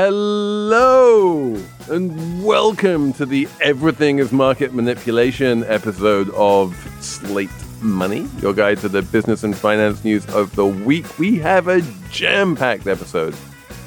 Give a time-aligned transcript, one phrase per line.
[0.00, 1.56] Hello
[1.90, 7.50] and welcome to the Everything is Market Manipulation episode of Slate
[7.82, 11.18] Money, your guide to the business and finance news of the week.
[11.18, 11.82] We have a
[12.12, 13.34] jam packed episode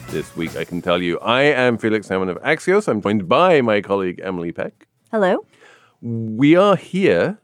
[0.09, 1.17] this week, I can tell you.
[1.19, 2.89] I am Felix Salmon of Axios.
[2.89, 4.89] I'm joined by my colleague Emily Peck.
[5.13, 5.45] Hello.
[6.01, 7.39] We are here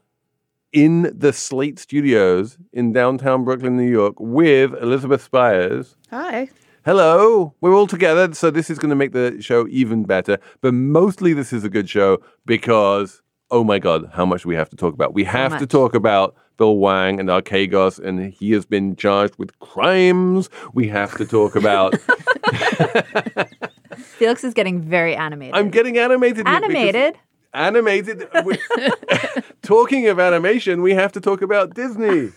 [0.74, 5.96] in the Slate studios in downtown Brooklyn, New York, with Elizabeth Spiers.
[6.10, 6.50] Hi.
[6.88, 10.38] Hello, we're all together, so this is going to make the show even better.
[10.62, 13.20] But mostly, this is a good show because,
[13.50, 15.12] oh my God, how much we have to talk about.
[15.12, 19.58] We have to talk about Bill Hwang and Archegos, and he has been charged with
[19.58, 20.48] crimes.
[20.72, 21.94] We have to talk about.
[23.98, 25.56] Felix is getting very animated.
[25.56, 26.48] I'm getting animated.
[26.48, 27.18] animated.
[27.52, 28.26] animated.
[29.60, 32.30] talking of animation, we have to talk about Disney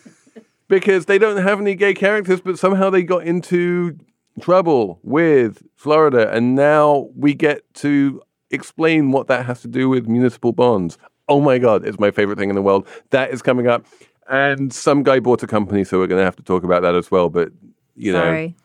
[0.68, 3.96] because they don't have any gay characters, but somehow they got into
[4.40, 10.08] trouble with Florida, and now we get to explain what that has to do with
[10.08, 10.98] municipal bonds.
[11.28, 12.88] Oh my God, it's my favorite thing in the world.
[13.12, 13.86] That is coming up.
[14.30, 16.96] And some guy bought a company, so we're going to have to talk about that
[16.96, 17.30] as well.
[17.30, 17.52] But,
[17.96, 18.56] you know, Sorry.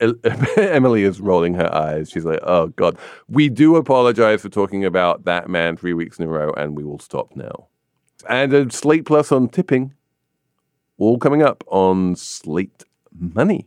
[0.00, 0.14] El-
[0.56, 2.10] Emily is rolling her eyes.
[2.10, 2.98] She's like, "Oh God,
[3.28, 6.84] we do apologize for talking about that man three weeks in a row, and we
[6.84, 7.68] will stop now."
[8.28, 9.94] And a Slate Plus on tipping,
[10.98, 12.84] all coming up on Slate
[13.18, 13.66] Money.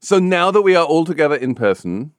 [0.00, 2.12] So now that we are all together in person,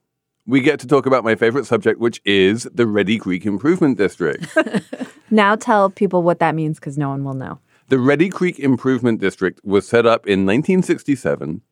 [0.46, 4.46] we get to talk about my favorite subject, which is the Reedy Creek Improvement District.
[5.32, 7.58] Now tell people what that means because no one will know.
[7.88, 11.62] The Reedy Creek Improvement District was set up in 1967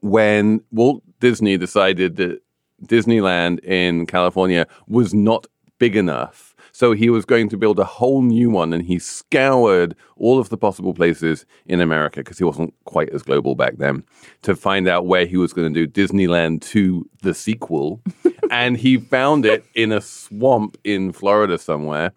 [0.00, 2.42] when Walt Disney decided that
[2.84, 5.46] Disneyland in California was not
[5.78, 6.51] big enough.
[6.72, 10.48] So he was going to build a whole new one and he scoured all of
[10.48, 14.04] the possible places in America because he wasn't quite as global back then
[14.40, 18.00] to find out where he was going to do Disneyland to the sequel.
[18.50, 22.12] and he found it in a swamp in Florida somewhere.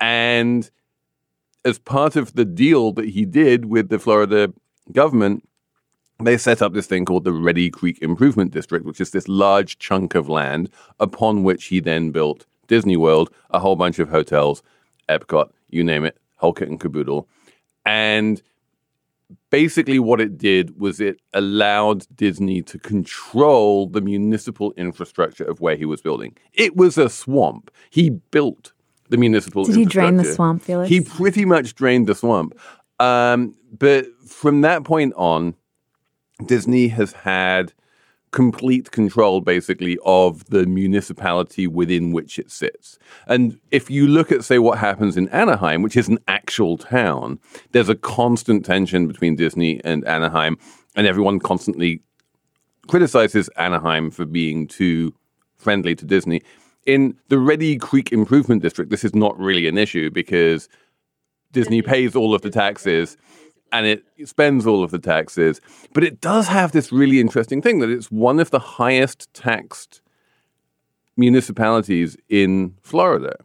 [0.00, 0.68] And
[1.64, 4.52] as part of the deal that he did with the Florida
[4.90, 5.48] government,
[6.20, 9.78] they set up this thing called the Reedy Creek Improvement District, which is this large
[9.78, 14.62] chunk of land upon which he then built Disney World, a whole bunch of hotels,
[15.08, 17.28] Epcot, you name it, whole kit and caboodle.
[17.84, 18.40] And
[19.50, 25.76] basically, what it did was it allowed Disney to control the municipal infrastructure of where
[25.76, 26.36] he was building.
[26.52, 27.70] It was a swamp.
[27.90, 28.72] He built
[29.08, 30.88] the municipal Did he drain the swamp, Felix?
[30.88, 32.58] He pretty much drained the swamp.
[32.98, 35.54] Um, but from that point on,
[36.46, 37.72] Disney has had
[38.32, 42.98] complete control basically of the municipality within which it sits.
[43.26, 47.38] And if you look at, say, what happens in Anaheim, which is an actual town,
[47.72, 50.56] there's a constant tension between Disney and Anaheim,
[50.96, 52.02] and everyone constantly
[52.88, 55.14] criticizes Anaheim for being too
[55.56, 56.42] friendly to Disney.
[56.86, 60.68] In the Reedy Creek Improvement District, this is not really an issue because
[61.52, 63.16] Disney pays all of the taxes
[63.72, 65.60] and it spends all of the taxes.
[65.92, 70.02] But it does have this really interesting thing that it's one of the highest taxed
[71.16, 73.36] municipalities in Florida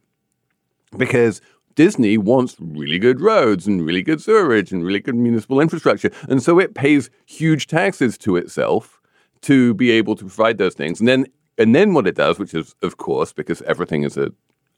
[0.97, 1.41] because
[1.75, 6.11] Disney wants really good roads and really good sewerage and really good municipal infrastructure.
[6.27, 8.99] And so it pays huge taxes to itself
[9.41, 10.99] to be able to provide those things.
[10.99, 11.25] And then
[11.59, 14.31] and then what it does, which is of course because everything is a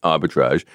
[0.04, 0.66] arbitrage,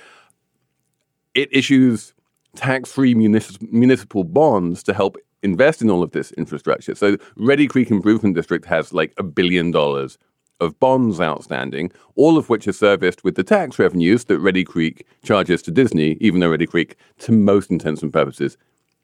[1.35, 2.15] it issues
[2.55, 6.95] tax-free munis- municipal bonds to help invest in all of this infrastructure.
[6.95, 10.19] So Reedy Creek Improvement District has like a billion dollars
[10.61, 15.07] of bonds outstanding, all of which are serviced with the tax revenues that Reedy Creek
[15.23, 18.57] charges to Disney, even though Reedy Creek, to most intents and purposes,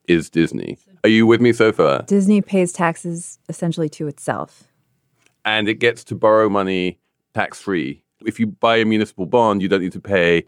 [0.08, 0.78] is Disney.
[1.04, 2.02] Are you with me so far?
[2.02, 4.64] Disney pays taxes essentially to itself.
[5.44, 6.98] And it gets to borrow money
[7.34, 8.02] tax free.
[8.24, 10.44] If you buy a municipal bond, you don't need to pay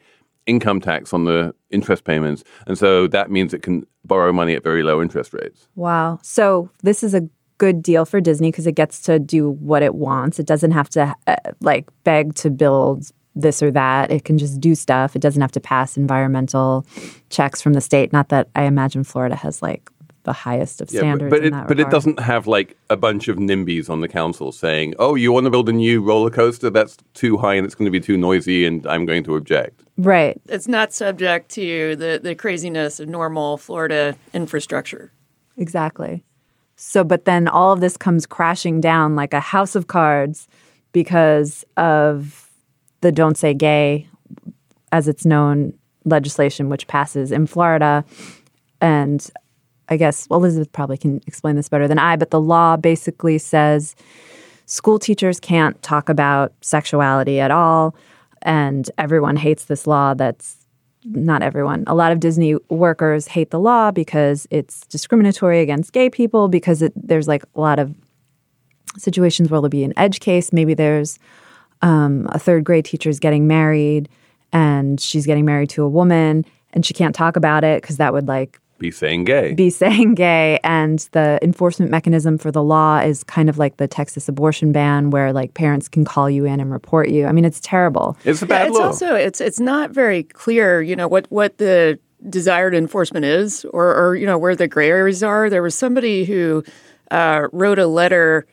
[0.47, 2.45] income tax on the interest payments.
[2.67, 5.69] And so that means it can borrow money at very low interest rates.
[5.77, 6.19] Wow.
[6.23, 7.29] So this is a
[7.59, 10.41] good deal for Disney because it gets to do what it wants.
[10.41, 14.11] It doesn't have to uh, like beg to build this or that.
[14.11, 15.15] It can just do stuff.
[15.15, 16.85] It doesn't have to pass environmental
[17.31, 18.13] checks from the state.
[18.13, 19.89] Not that I imagine Florida has like
[20.25, 21.31] the highest of Yeah, standards.
[21.31, 24.01] but, but in it that but it doesn't have like a bunch of NIMBYs on
[24.01, 26.71] the council saying, "Oh, you want to build a new roller coaster?
[26.71, 29.83] That's too high and it's going to be too noisy, and I'm going to object."
[29.99, 30.41] Right.
[30.49, 35.13] It's not subject to the, the craziness of normal Florida infrastructure.
[35.57, 36.25] Exactly.
[36.77, 40.49] So, but then all of this comes crashing down like a house of cards
[40.93, 42.49] because of
[43.03, 44.09] the Don't Say Gay,
[44.91, 45.75] as it's known,
[46.05, 48.05] legislation which passes in Florida.
[48.81, 49.31] And
[49.93, 53.95] I guess Elizabeth probably can explain this better than I, but the law basically says
[54.65, 57.95] school teachers can't talk about sexuality at all.
[58.41, 60.57] And everyone hates this law that's
[61.05, 61.85] not everyone.
[61.87, 66.81] A lot of Disney workers hate the law because it's discriminatory against gay people because
[66.81, 67.95] it, there's like a lot of
[68.97, 70.55] situations where there'll be an edge case.
[70.55, 71.19] Maybe there's
[71.83, 74.09] um, a third grade teacher's getting married
[74.55, 78.15] and she's getting married to a woman and she can't talk about it because that
[78.15, 79.55] would like Be saying gay.
[79.55, 83.87] be saying gay and the enforcement mechanism for the law is kind of like the
[83.87, 87.27] Texas abortion ban where like parents can call you in and report you.
[87.27, 88.17] I mean it's terrible.
[88.25, 88.87] it's a Yeah, bad it's law.
[88.87, 91.99] also it's it's not very clear, you know, what what the
[92.29, 95.49] desired enforcement is, or or you know where the gray areas are.
[95.49, 96.65] There was somebody who
[97.13, 98.47] uh, wrote a letter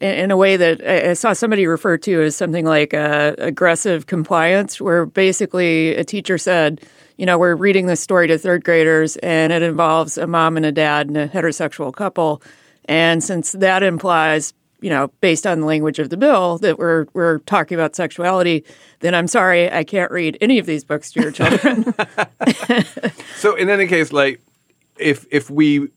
[0.00, 3.34] in, in a way that I I saw somebody refer to as something like uh,
[3.38, 6.80] aggressive compliance, where basically a teacher said,
[7.20, 10.64] you know, we're reading this story to third graders, and it involves a mom and
[10.64, 12.40] a dad and a heterosexual couple,
[12.86, 17.04] and since that implies you know, based on the language of the bill that we're
[17.12, 18.64] we're talking about sexuality,
[19.00, 21.92] then I'm sorry, I can't read any of these books to your children.
[23.36, 24.40] So in any case, like
[24.98, 25.88] if if we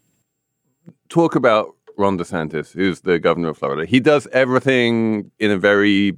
[1.07, 6.17] talk about Ron DeSantis, who's the governor of Florida, he does everything in a very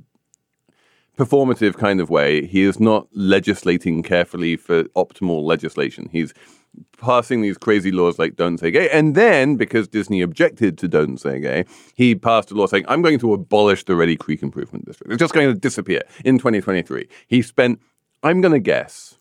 [1.18, 2.46] performative kind of way.
[2.46, 6.10] He is not legislating carefully for optimal legislation.
[6.12, 6.34] He's
[6.98, 8.90] passing these crazy laws like Don't Say Gay.
[8.90, 11.66] And then, because Disney objected to Don't Say Gay,
[11.96, 15.12] he passed a law saying, I'm going to abolish the Reedy Creek Improvement District.
[15.12, 17.08] It's just going to disappear in 2023.
[17.28, 17.80] He spent,
[18.24, 19.18] I'm going to guess,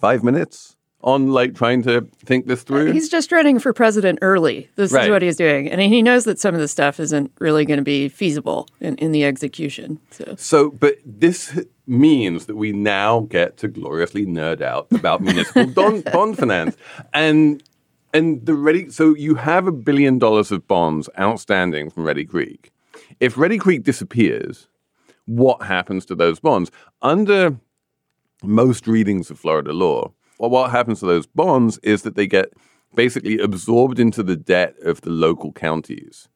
[0.00, 2.92] five minutes on like trying to think this uh, through.
[2.92, 4.68] He's just running for president early.
[4.74, 5.04] This Right.
[5.04, 7.78] is what he's doing, and he knows that some of the stuff isn't really going
[7.78, 10.00] to be feasible in, in the execution.
[10.10, 15.66] So So, but this means that we now get to gloriously nerd out about municipal
[15.78, 16.76] don- bond finance,
[17.14, 17.62] and
[18.12, 18.90] and the Reedy.
[18.90, 22.72] So you have a billion dollars of bonds outstanding from Reedy Creek.
[23.20, 24.66] If Reedy Creek disappears,
[25.26, 26.70] what happens to those bonds
[27.02, 27.56] under
[28.42, 30.12] most readings of Florida law?
[30.38, 32.52] Well, what happens to those bonds is that they get
[32.94, 36.28] basically absorbed into the debt of the local counties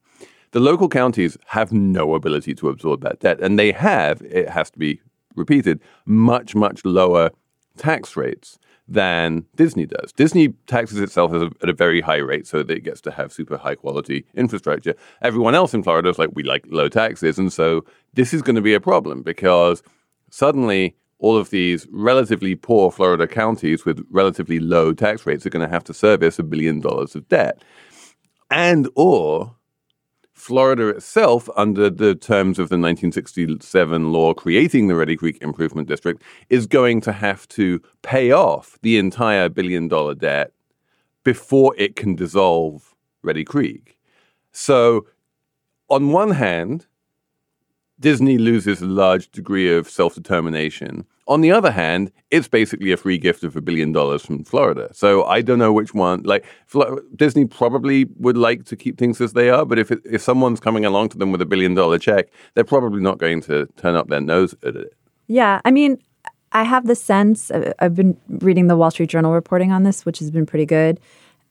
[0.53, 4.69] the local counties have no ability to absorb that debt, and they have, it has
[4.69, 5.01] to be
[5.35, 7.31] repeated, much, much lower
[7.75, 10.11] tax rates than Disney does.
[10.13, 13.11] Disney taxes itself at a, at a very high rate so that it gets to
[13.11, 14.93] have super high quality infrastructure.
[15.23, 17.39] Everyone else in Florida is like, we like low taxes.
[17.39, 17.83] And so
[18.13, 19.81] this is going to be a problem because
[20.29, 25.65] suddenly all of these relatively poor Florida counties with relatively low tax rates are going
[25.65, 27.63] to have to service a billion dollars of debt.
[28.51, 29.55] And or
[30.33, 36.21] Florida itself, under the terms of the 1967 law creating the Reedy Creek Improvement District,
[36.49, 40.51] is going to have to pay off the entire billion dollar debt
[41.23, 43.97] before it can dissolve Reedy Creek.
[44.51, 45.07] So,
[45.89, 46.85] on one hand,
[48.03, 51.05] Disney loses a large degree of self determination.
[51.29, 54.89] On the other hand, it's basically a free gift of a billion dollars from Florida.
[54.91, 56.21] So I don't know which one.
[56.23, 60.01] Like Flo- Disney probably would like to keep things as they are, but if it,
[60.03, 63.39] if someone's coming along to them with a billion dollar check, they're probably not going
[63.43, 64.93] to turn up their nose at it.
[65.27, 65.97] Yeah, I mean,
[66.51, 70.05] I have the sense uh, I've been reading the Wall Street Journal reporting on this,
[70.05, 70.99] which has been pretty good.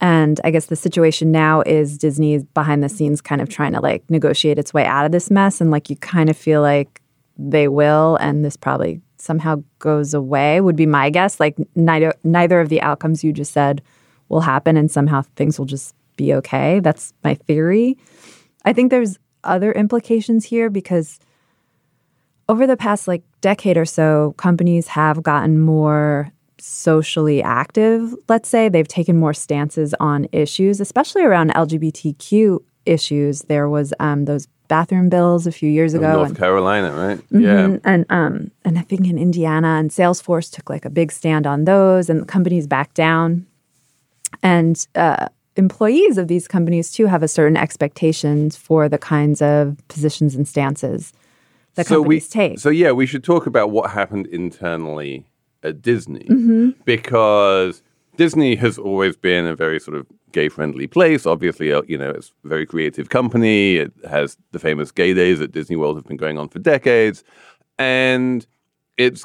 [0.02, 3.73] And I guess the situation now is Disney is behind the scenes kind of trying
[3.73, 5.61] to like negotiate its way out of this mess.
[5.61, 7.00] And like you kind of feel like
[7.38, 11.38] they will, and this probably somehow goes away, would be my guess.
[11.38, 13.80] Like neither neither of the outcomes you just said
[14.28, 16.80] will happen and somehow things will just be okay.
[16.80, 17.97] That's my theory.
[18.64, 21.21] I think there's other implications here because
[22.49, 26.32] over the past like decade or so, companies have gotten more
[26.62, 28.69] socially active, let's say.
[28.69, 33.42] They've taken more stances on issues, especially around LGBTQ issues.
[33.42, 36.12] There was um, those bathroom bills a few years ago.
[36.14, 37.19] North and- Carolina, right?
[37.31, 37.81] Mhm.
[37.85, 41.64] And um and I think in Indiana and Salesforce took like a big stand on
[41.66, 43.45] those and the companies backed down.
[44.42, 45.26] And uh
[45.57, 50.49] employees of these companies too have a certain expectations for the kinds of positions and
[50.49, 51.12] stances
[51.75, 52.59] that so we companies take.
[52.59, 55.26] so yeah, we should talk about what happened internally
[55.62, 56.71] at Disney Mm-hmm.
[56.85, 57.83] because
[58.16, 61.25] Disney has always been a very sort of gay friendly place.
[61.26, 63.76] Obviously, uh, you know, it's a very creative company.
[63.76, 67.25] It has the famous gay days at Disney World have been going on for decades.
[67.78, 68.47] And
[68.97, 69.25] its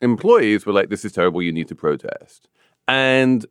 [0.00, 1.42] employees were like, this is terrible.
[1.42, 2.48] You need to protest.
[2.86, 3.44] And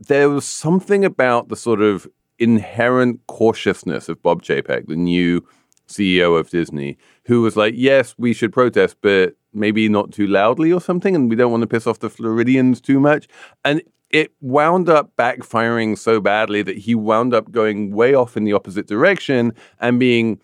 [0.00, 2.06] there was something about the sort of
[2.38, 5.46] inherent cautiousness of Bob Chapek, the new
[5.88, 10.72] CEO of Disney, who was like, yes, we should protest, but maybe not too loudly
[10.72, 11.14] or something.
[11.14, 13.28] And we don't want to piss off the Floridians too much.
[13.64, 18.44] And it wound up backfiring so badly that he wound up going way off in
[18.44, 20.40] the opposite direction and being,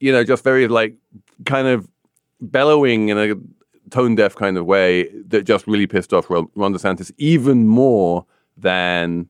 [0.00, 0.94] you know, just very like
[1.44, 1.88] kind of
[2.40, 3.34] bellowing in a
[3.90, 8.24] tone deaf kind of way that just really pissed off Ron DeSantis even more
[8.56, 9.28] than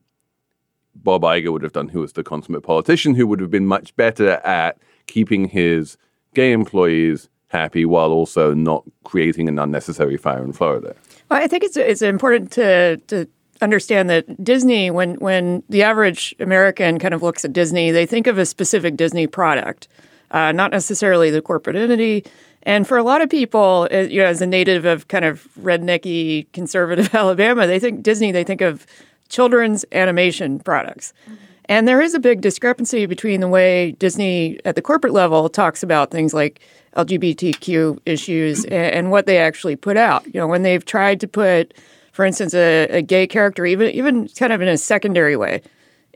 [0.95, 3.95] Bob Iger would have done, who was the consummate politician, who would have been much
[3.95, 5.97] better at keeping his
[6.33, 10.95] gay employees happy while also not creating an unnecessary fire in Florida.
[11.29, 13.27] Well, I think it's it's important to to
[13.61, 18.27] understand that Disney, when when the average American kind of looks at Disney, they think
[18.27, 19.87] of a specific Disney product,
[20.31, 22.25] uh, not necessarily the corporate entity.
[22.63, 25.47] And for a lot of people, uh, you know, as a native of kind of
[25.59, 28.31] rednecky conservative Alabama, they think Disney.
[28.31, 28.85] They think of
[29.29, 31.13] children's animation products.
[31.67, 35.83] And there is a big discrepancy between the way Disney at the corporate level talks
[35.83, 36.61] about things like
[36.95, 40.25] LGBTQ issues and, and what they actually put out.
[40.27, 41.73] You know, when they've tried to put,
[42.11, 45.61] for instance, a, a gay character, even even kind of in a secondary way,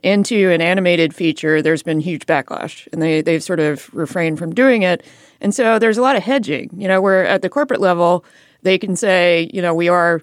[0.02, 4.54] into an animated feature, there's been huge backlash, and they they've sort of refrained from
[4.54, 5.04] doing it.
[5.40, 6.70] And so there's a lot of hedging.
[6.76, 8.24] You know, where at the corporate level,
[8.62, 10.22] they can say, you know, we are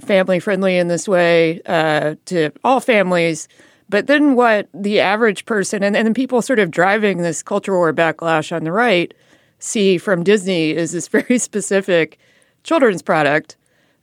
[0.00, 3.48] family friendly in this way uh, to all families.
[3.88, 7.72] But then what the average person and, and then people sort of driving this culture
[7.72, 9.14] war backlash on the right
[9.58, 12.18] see from Disney is this very specific
[12.62, 13.56] children's product.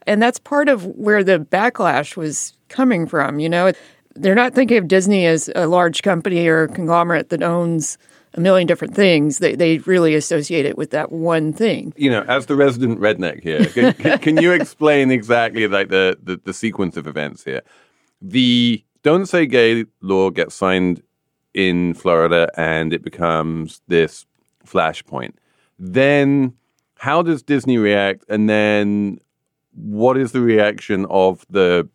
[0.06, 3.38] And that's part of where the backlash was coming from.
[3.38, 3.72] You know,
[4.14, 7.98] they're not thinking of Disney as a large company or conglomerate that owns
[8.34, 9.38] a million different things.
[9.38, 11.92] They, they really associate it with that one thing.
[11.96, 16.40] You know, as the resident redneck here, can, can you explain exactly like the, the,
[16.42, 17.62] the sequence of events here?
[18.20, 21.02] The Don't Say Gay law gets signed
[21.52, 24.24] in Florida and it becomes this
[24.66, 25.34] flashpoint.
[25.78, 26.54] Then
[26.96, 28.24] how does Disney react?
[28.30, 29.18] And then
[29.74, 31.86] what is the reaction of the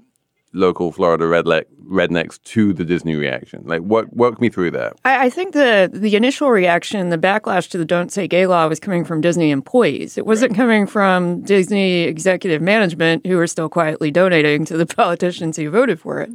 [0.53, 3.63] local Florida redneck, rednecks to the Disney reaction?
[3.65, 4.94] Like, work, work me through that.
[5.06, 8.68] I, I, think the the initial reaction, the backlash to the "Don't Say Gay" law,
[8.68, 10.18] was coming from Disney employees.
[10.18, 10.58] It wasn't right.
[10.58, 16.00] coming from Disney executive management, who were still quietly donating to the politicians who voted
[16.00, 16.29] for it.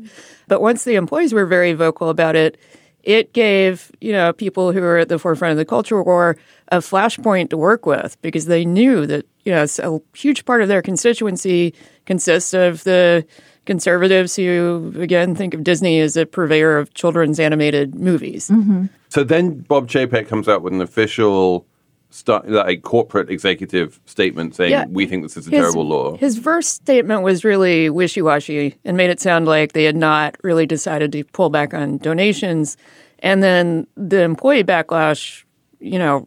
[0.49, 2.59] But once the employees were very vocal about it,
[3.05, 6.37] it gave you know people who were at the forefront of the culture war
[6.69, 10.69] a flashpoint to work with because they knew that you know a huge part of
[10.69, 11.75] their constituency
[12.07, 13.25] consists of the
[13.67, 18.49] conservatives who, again, think of Disney as a purveyor of children's animated movies.
[18.49, 18.87] Mm-hmm.
[19.09, 21.67] So then Bob Chapek comes out with an official
[22.11, 24.85] start, like corporate executive statement saying yeah.
[24.89, 26.17] we think this is a his, terrible law.
[26.17, 30.67] His first statement was really wishy-washy and made it sound like they had not really
[30.67, 32.77] decided to pull back on donations.
[33.19, 35.45] And then the employee backlash,
[35.81, 36.27] you know,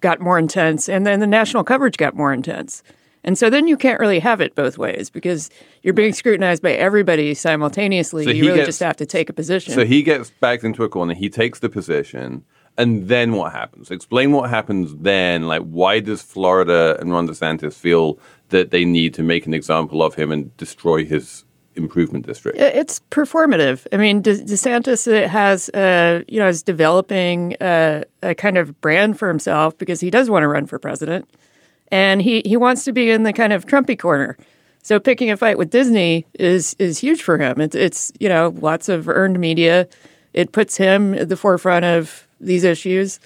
[0.00, 2.82] got more intense, and then the national coverage got more intense.
[3.26, 5.50] And so then you can't really have it both ways because
[5.82, 8.24] you're being scrutinized by everybody simultaneously.
[8.24, 9.74] So you really gets, just have to take a position.
[9.74, 12.44] So he gets backed into a corner, he takes the position,
[12.78, 13.90] and then what happens?
[13.90, 15.48] Explain what happens then.
[15.48, 18.18] Like, why does Florida and Ron DeSantis feel
[18.50, 22.58] that they need to make an example of him and destroy his improvement district?
[22.58, 23.86] It's performative.
[23.92, 28.80] I mean, De- DeSantis uh, has, uh, you know, is developing a, a kind of
[28.80, 31.28] brand for himself because he does want to run for president
[31.88, 34.36] and he he wants to be in the kind of Trumpy corner.
[34.82, 37.60] So picking a fight with Disney is is huge for him.
[37.60, 39.88] It's it's you know lots of earned media.
[40.32, 43.18] It puts him at the forefront of these issues.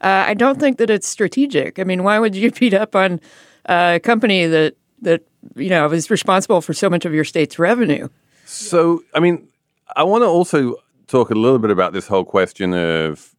[0.00, 1.78] Uh, I don't think that it's strategic.
[1.78, 3.20] I mean, why would you beat up on
[3.66, 5.22] a company that that
[5.56, 8.08] you know is responsible for so much of your state's revenue?
[8.44, 9.48] So, I mean,
[9.96, 13.34] I want to also talk a little bit about this whole question of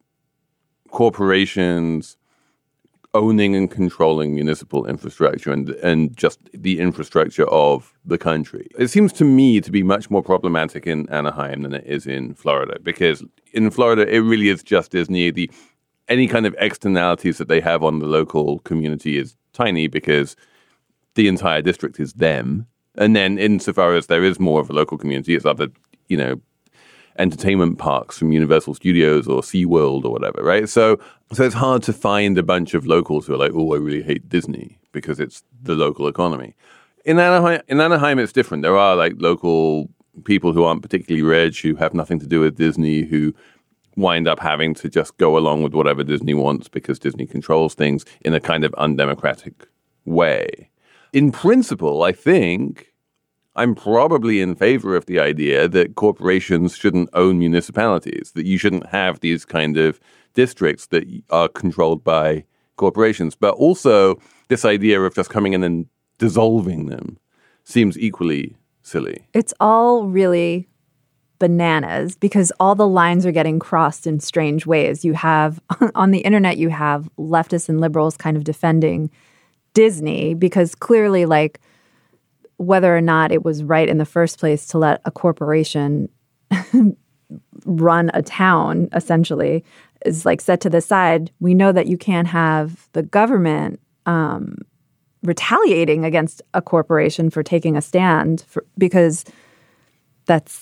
[0.89, 2.17] corporations
[3.15, 8.67] owning and controlling municipal infrastructure and and just the infrastructure of the country.
[8.77, 12.35] It seems to me to be much more problematic in Anaheim than it is in
[12.35, 15.49] Florida because in Florida it really is just as near The
[16.07, 20.35] any kind of externalities that they have on the local community is tiny because
[21.15, 22.67] the entire district is them.
[22.95, 25.69] And then insofar as there is more of a local community, it's other,
[26.07, 26.39] you know,
[27.17, 30.67] entertainment parks from Universal Studios or SeaWorld or whatever, right?
[30.67, 30.99] So
[31.31, 34.03] so it's hard to find a bunch of locals who are like, oh, I really
[34.03, 36.55] hate Disney because it's the local economy.
[37.03, 38.63] In Anaheim, in Anaheim, it's different.
[38.63, 39.89] There are like local
[40.23, 43.33] people who aren't particularly rich, who have nothing to do with Disney, who
[43.95, 48.05] wind up having to just go along with whatever Disney wants because Disney controls things
[48.21, 49.67] in a kind of undemocratic
[50.05, 50.69] way.
[51.13, 52.93] In principle, I think
[53.55, 58.87] I'm probably in favor of the idea that corporations shouldn't own municipalities, that you shouldn't
[58.87, 59.99] have these kind of
[60.33, 62.43] districts that are controlled by
[62.75, 63.35] corporations.
[63.35, 64.19] But also,
[64.49, 67.17] this idea of just coming in and dissolving them
[67.63, 69.27] seems equally silly.
[69.33, 70.67] It's all really
[71.39, 75.03] bananas because all the lines are getting crossed in strange ways.
[75.03, 75.61] You have
[75.95, 79.09] on the internet, you have leftists and liberals kind of defending
[79.73, 81.59] Disney because clearly, like,
[82.57, 86.09] whether or not it was right in the first place to let a corporation
[87.65, 89.63] run a town essentially
[90.05, 91.31] is like set to the side.
[91.39, 94.57] We know that you can't have the government um,
[95.23, 99.25] retaliating against a corporation for taking a stand for, because
[100.27, 100.55] that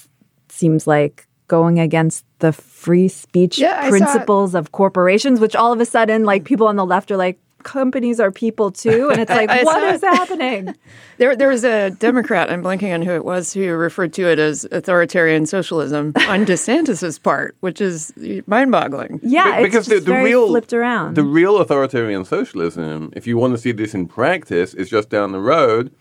[0.49, 5.85] seems like going against the free speech Yeah, principles of corporations, which all of a
[5.85, 9.09] sudden, like people on the left are like, companies are people too.
[9.09, 10.75] And it's like, I what saw is happening?
[11.17, 14.39] There, there was a Democrat, I'm blanking on who it was, who referred to it
[14.39, 18.11] as authoritarian socialism on DeSantis's part, which is
[18.47, 19.19] mind-boggling.
[19.21, 21.15] Yeah, Be- it's just very flipped around.
[21.15, 25.33] The real authoritarian socialism, if you want to see this in practice, is just down
[25.33, 25.93] the road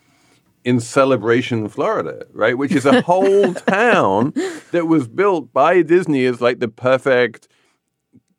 [0.65, 2.57] in Celebration, Florida, right?
[2.57, 4.33] Which is a whole town
[4.71, 7.47] that was built by Disney as like the perfect,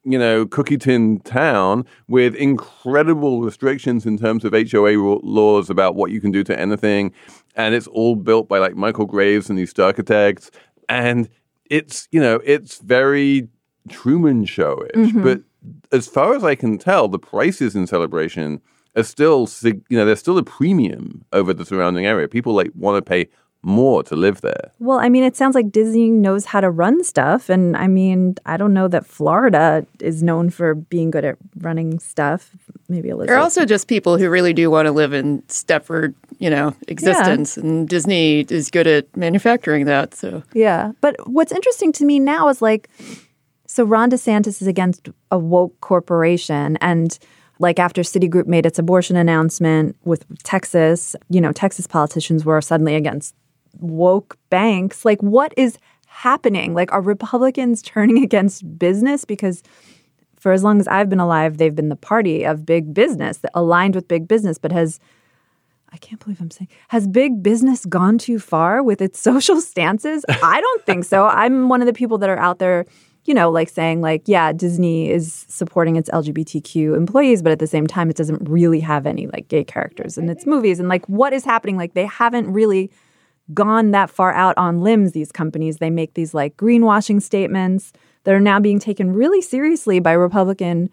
[0.05, 4.93] you know, cookie tin town with incredible restrictions in terms of HOA
[5.23, 7.13] laws about what you can do to anything.
[7.57, 10.51] And it's all built by like Michael Graves and these architects.
[10.89, 11.29] And
[11.71, 13.49] it's, you know, it's very
[13.89, 14.95] Truman Show-ish.
[14.95, 15.23] Mm-hmm.
[15.23, 15.41] But
[15.93, 18.61] as far as I can tell, the prices in Celebration
[18.97, 22.29] are still, you know, there's still a premium over the surrounding area.
[22.29, 23.29] People like want to pay
[23.65, 24.71] more to live there.
[24.79, 27.49] Well, I mean, it sounds like Disney knows how to run stuff.
[27.49, 31.99] And I mean, I don't know that Florida is known for being good at running
[31.99, 32.51] stuff.
[32.89, 33.29] Maybe Elizabeth.
[33.29, 36.75] There are also just people who really do want to live in Stepford, you know,
[36.89, 40.15] existence, and Disney is good at manufacturing that.
[40.15, 40.93] So Yeah.
[41.01, 42.89] But what's interesting to me now is like,
[43.67, 46.77] so Ron DeSantis is against a woke corporation.
[46.81, 47.19] And
[47.59, 52.95] like after Citigroup made its abortion announcement with Texas, you know, Texas politicians were suddenly
[52.95, 53.35] against
[53.81, 55.05] woke banks.
[55.05, 56.75] Like, what is happening?
[56.75, 59.25] Like, are Republicans turning against business?
[59.25, 59.63] Because
[60.45, 63.95] for as long as I've been alive, they've been the party of big business aligned
[63.95, 65.01] with big business, but has
[65.91, 70.23] I can't believe I'm saying has big business gone too far with its social stances?
[70.29, 71.27] I don't think so.
[71.27, 72.85] I'm one of the people that are out there,
[73.25, 77.67] you know, like saying like, yeah, Disney is supporting its LGBTQ employees, but at the
[77.67, 81.09] same time it doesn't really have any like gay characters in its movies and like
[81.09, 82.91] what is happening like they haven't really
[83.53, 85.79] gone that far out on limbs these companies.
[85.79, 87.93] They make these like greenwashing statements
[88.25, 90.91] that are now being taken really seriously by Republican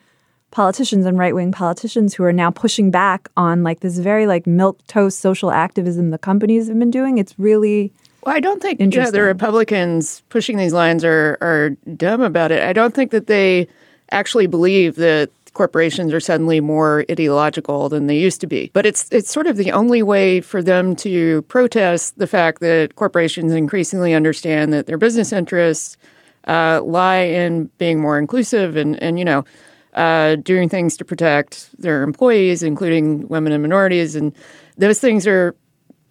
[0.52, 4.78] politicians and right-wing politicians who are now pushing back on like this very like milk
[4.86, 7.92] toast social activism the companies have been doing it's really
[8.26, 12.52] Well, I don't think you know, the Republicans pushing these lines are are dumb about
[12.52, 12.62] it.
[12.64, 13.68] I don't think that they
[14.12, 18.72] actually believe that corporations are suddenly more ideological than they used to be.
[18.74, 22.96] But it's it's sort of the only way for them to protest the fact that
[22.96, 25.98] corporations increasingly understand that their business interests
[26.48, 29.44] uh, lie in being more inclusive and and you know
[29.94, 34.34] uh, doing things to protect their employees, including women and minorities, and
[34.78, 35.56] those things are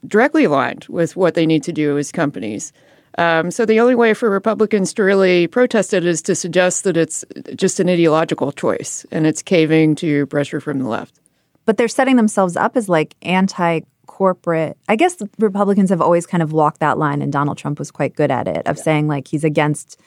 [0.06, 2.72] directly aligned with what they need to do as companies.
[3.18, 6.96] Um, so the only way for Republicans to really protest it is to suggest that
[6.96, 7.24] it's
[7.56, 11.18] just an ideological choice and it's caving to pressure from the left.
[11.66, 16.42] but they're setting themselves up as like anti corporate i guess republicans have always kind
[16.42, 19.28] of walked that line and donald trump was quite good at it of saying like
[19.28, 19.98] he's against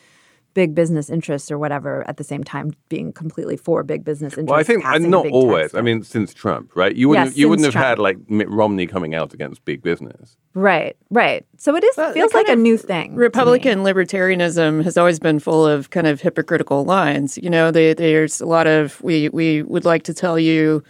[0.54, 4.52] big business interests or whatever at the same time being completely for big business interests
[4.52, 5.74] Well, I think uh, not always.
[5.74, 6.96] I mean, since Trump, right?
[6.96, 9.82] You wouldn't Yes, you wouldn't have since had like Mitt Romney coming out against big
[9.82, 10.38] business.
[10.54, 13.16] right right so it is Well, feels like a new thing.
[13.16, 17.38] Republican libertarianism has always been full of kind of hypocritical lines.
[17.38, 20.84] You know, they, there's a lot of we we would like to tell you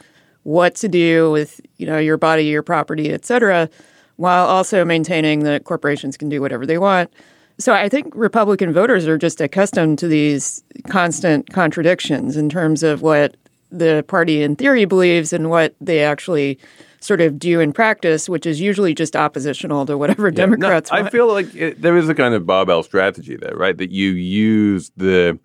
[0.43, 3.69] what to do with you know your body, your property, et cetera,
[4.17, 7.12] while also maintaining that corporations can do whatever they want.
[7.60, 13.02] So I think Republican voters are just accustomed to these constant contradictions in terms of
[13.02, 13.38] what
[13.72, 16.60] the party in theory believes and what they actually
[17.00, 21.02] sort of do in practice, which is usually just oppositional to whatever No, Democrats I
[21.02, 21.12] want.
[21.12, 23.78] feel like it, there is a kind of barbell strategy there, right?
[23.78, 25.39] That you use the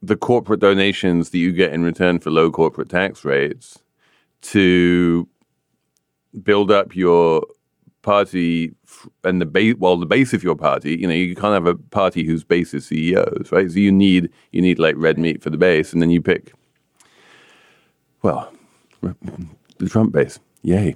[0.00, 3.78] the corporate donations that you get in return for low corporate tax rates
[4.40, 5.28] to
[6.42, 7.42] build up your
[8.02, 8.72] party
[9.24, 11.74] and the base, well, the base of your party, you know, you can't have a
[11.76, 13.70] party whose base is CEOs, right?
[13.70, 16.52] So you need you need like red meat for the base, and then you pick,
[18.22, 18.52] well,
[19.78, 20.38] the Trump base.
[20.62, 20.94] Yay!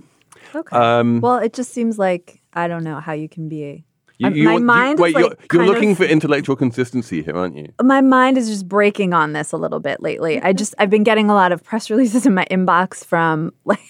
[0.55, 0.77] Okay.
[0.77, 3.85] Um, well, it just seems like I don't know how you can be a.
[4.19, 7.57] You, you- my you- mind wait, you're, you're looking of- for intellectual consistency here, aren't
[7.57, 7.73] you?
[7.83, 10.41] my mind is just breaking on this a little bit lately.
[10.41, 13.81] I just I've been getting a lot of press releases in my inbox from like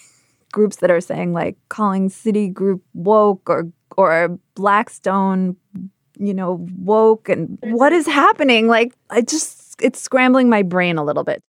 [0.53, 5.57] groups that are saying like calling Citigroup woke or or Blackstone,
[6.19, 8.15] you know, woke and what is mm-hmm.
[8.15, 8.69] happening?
[8.69, 11.43] Like I just it's scrambling my brain a little bit.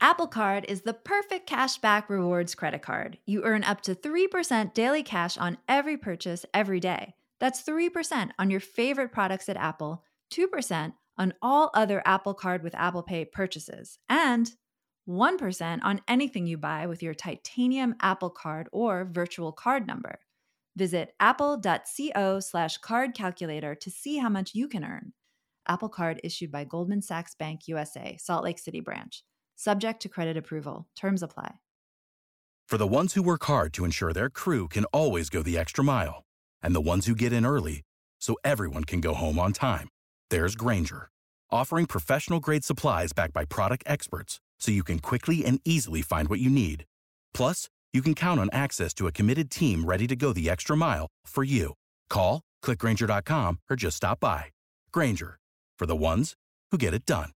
[0.00, 3.16] Apple Card is the perfect cashback rewards credit card.
[3.24, 7.14] You earn up to 3% daily cash on every purchase every day.
[7.40, 12.74] That's 3% on your favorite products at Apple, 2% on all other Apple Card with
[12.74, 14.52] Apple Pay purchases, and
[15.08, 20.18] 1% on anything you buy with your titanium Apple Card or virtual card number.
[20.76, 25.12] Visit apple.co slash card calculator to see how much you can earn.
[25.68, 29.24] Apple Card issued by Goldman Sachs Bank USA, Salt Lake City branch.
[29.56, 30.86] Subject to credit approval.
[30.94, 31.54] Terms apply.
[32.68, 35.82] For the ones who work hard to ensure their crew can always go the extra
[35.82, 36.24] mile,
[36.62, 37.82] and the ones who get in early
[38.20, 39.88] so everyone can go home on time,
[40.30, 41.08] there's Grainger,
[41.50, 46.28] offering professional grade supplies backed by product experts so you can quickly and easily find
[46.28, 46.84] what you need.
[47.32, 50.76] Plus, you can count on access to a committed team ready to go the extra
[50.76, 51.74] mile for you.
[52.10, 54.46] Call, clickgrainger.com, or just stop by.
[54.92, 55.38] Grainger,
[55.78, 56.34] for the ones
[56.70, 57.30] who get it done.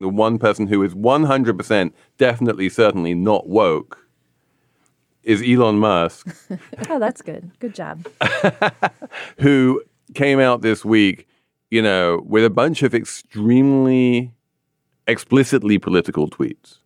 [0.00, 4.08] The one person who is 100% definitely, certainly not woke
[5.24, 6.26] is Elon Musk.
[6.90, 7.50] Oh, that's good.
[7.58, 8.06] Good job.
[9.40, 9.82] who
[10.14, 11.28] came out this week,
[11.70, 14.32] you know, with a bunch of extremely
[15.06, 16.78] explicitly political tweets.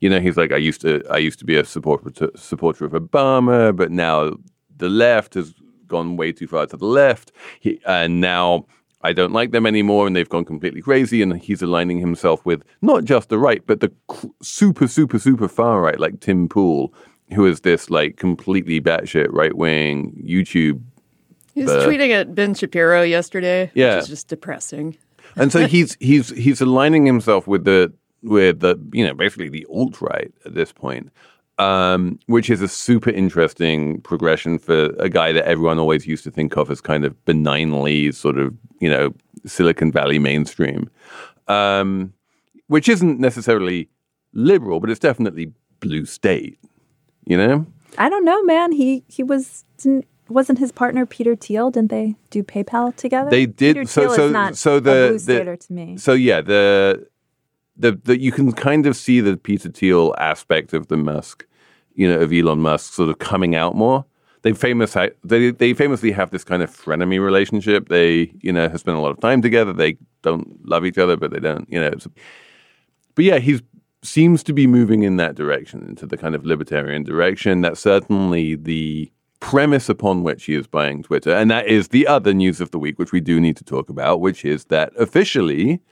[0.00, 2.92] You know, he's like, I used to, I used to be a supporter supporter of
[2.92, 4.32] Obama, but now
[4.76, 5.54] the left has
[5.86, 8.66] gone way too far to the left, he, and now
[9.02, 11.22] I don't like them anymore, and they've gone completely crazy.
[11.22, 13.92] And he's aligning himself with not just the right, but the
[14.42, 16.92] super, super, super far right, like Tim Pool,
[17.34, 20.82] who is this like completely batshit right wing YouTube
[21.54, 23.94] He was The- tweeting at Ben Shapiro yesterday, Yeah.
[23.96, 24.96] which is just depressing.
[25.36, 29.66] and so he's he's he's aligning himself with the with the you know basically the
[29.72, 31.10] alt right at this point,
[31.58, 36.30] um, which is a super interesting progression for a guy that everyone always used to
[36.30, 39.12] think of as kind of benignly sort of you know
[39.46, 40.88] Silicon Valley mainstream,
[41.48, 42.12] um,
[42.68, 43.88] which isn't necessarily
[44.32, 46.58] liberal, but it's definitely blue state.
[47.26, 47.66] You know,
[47.98, 48.72] I don't know, man.
[48.72, 51.70] He he was didn't, wasn't his partner Peter Thiel?
[51.70, 53.30] Didn't they do PayPal together?
[53.30, 55.96] They did- Peter so- Thiel so- is not so a the- the- to me.
[55.96, 57.06] So yeah, the
[57.76, 61.46] the the you can kind of see the Peter Thiel aspect of the Musk,
[61.94, 64.04] you know, of Elon Musk sort of coming out more.
[64.42, 67.88] They famous they they famously have this kind of frenemy relationship.
[67.88, 69.72] They you know have spent a lot of time together.
[69.72, 71.92] They don't love each other, but they don't you know.
[73.14, 73.62] But yeah, he's
[74.02, 77.62] seems to be moving in that direction into the kind of libertarian direction.
[77.62, 79.10] That's certainly the
[79.44, 82.78] premise upon which he is buying Twitter, and that is the other news of the
[82.78, 85.82] week, which we do need to talk about, which is that officially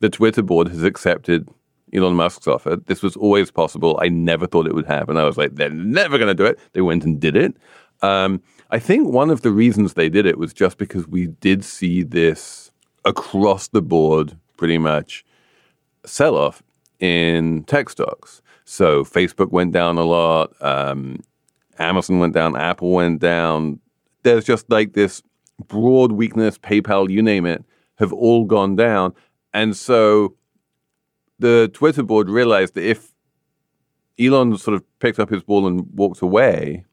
[0.00, 1.48] the Twitter board has accepted
[1.94, 2.74] Elon Musk's offer.
[2.74, 4.00] This was always possible.
[4.02, 5.16] I never thought it would happen.
[5.16, 6.58] I was like, they're never going to do it.
[6.72, 7.56] They went and did it.
[8.02, 11.64] Um, I think one of the reasons they did it was just because we did
[11.64, 12.72] see this
[13.04, 15.24] across the board, pretty much,
[16.04, 16.64] sell off
[16.98, 18.42] in tech stocks.
[18.64, 20.52] So Facebook went down a lot.
[20.60, 21.20] Um,
[21.78, 22.56] Amazon went down.
[22.56, 23.80] Apple went down.
[24.22, 25.22] There's just like this
[25.66, 26.58] broad weakness.
[26.58, 27.64] PayPal, you name it,
[27.96, 29.14] have all gone down.
[29.54, 30.34] And so
[31.38, 33.12] the Twitter board realized that if
[34.18, 36.84] Elon sort of picked up his ball and walked away,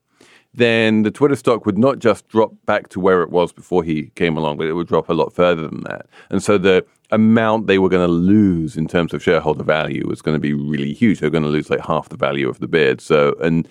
[0.54, 4.04] then the Twitter stock would not just drop back to where it was before he
[4.16, 6.08] came along, but it would drop a lot further than that.
[6.30, 10.22] And so the amount they were going to lose in terms of shareholder value was
[10.22, 11.20] going to be really huge.
[11.20, 13.02] They're going to lose like half the value of the bid.
[13.02, 13.68] So, and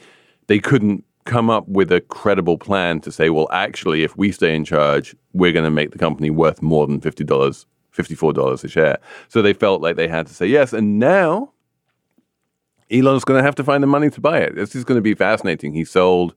[0.46, 4.54] they couldn't come up with a credible plan to say, well, actually, if we stay
[4.54, 7.64] in charge, we're going to make the company worth more than $50,
[7.96, 8.98] $54 a share.
[9.28, 10.72] So they felt like they had to say yes.
[10.72, 11.52] And now
[12.90, 14.54] Elon's going to have to find the money to buy it.
[14.54, 15.72] This is going to be fascinating.
[15.72, 16.34] He sold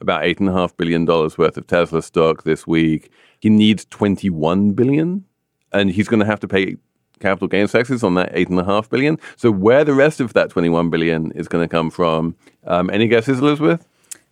[0.00, 3.12] about eight and a half billion dollars worth of Tesla stock this week.
[3.40, 5.24] He needs twenty-one billion,
[5.72, 6.76] and he's going to have to pay
[7.20, 9.18] capital gains taxes on that eight and a half billion.
[9.36, 12.34] So where the rest of that twenty-one billion is going to come from?
[12.66, 13.86] Um, any guesses, Elizabeth?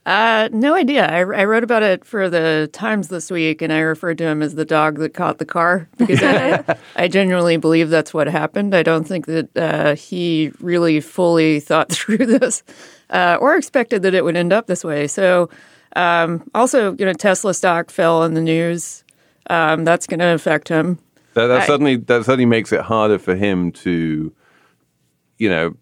[0.08, 1.04] Uh, no idea.
[1.04, 4.40] I, I wrote about it for the Times this week, and I referred to him
[4.40, 8.74] as the dog that caught the car because I, I genuinely believe that's what happened.
[8.74, 12.62] I don't think that uh, he really fully thought through this
[13.10, 15.08] uh, or expected that it would end up this way.
[15.08, 15.50] So,
[15.94, 19.04] um, also, you know, Tesla stock fell in the news.
[19.50, 20.98] Um, that's going to affect him.
[21.38, 24.32] That, that I- suddenly that suddenly makes it harder for him to,
[25.38, 25.74] you know,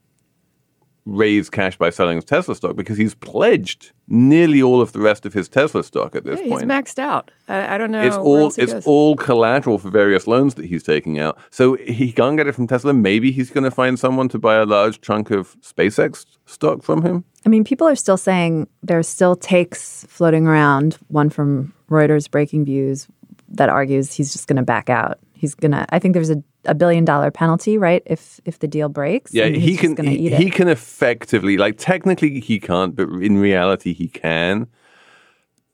[1.07, 5.25] raise cash by selling his Tesla stock because he's pledged nearly all of the rest
[5.25, 7.31] of his Tesla stock at this Yeah, he's maxed out.
[7.49, 8.03] I, I don't know.
[8.03, 8.87] it's all it's goes.
[8.87, 11.39] all collateral for various loans that he's taking out.
[11.51, 12.93] So he can't get it from Tesla.
[12.93, 17.03] Maybe he's going to find someone to buy a large chunk of SpaceX stock from
[17.03, 17.25] him.
[17.47, 20.99] I mean, people are still saying there's still takes floating around.
[21.09, 23.07] One from Reuters Breaking Views
[23.49, 25.21] that argues he's just going to back out.
[25.37, 25.87] He's gonna.
[25.91, 28.03] I think there's a, a billion dollar penalty, right?
[28.07, 29.97] If if the deal breaks, Yeah, he can.
[29.97, 34.67] He, he can effectively, like technically, he can't, but in reality, he can.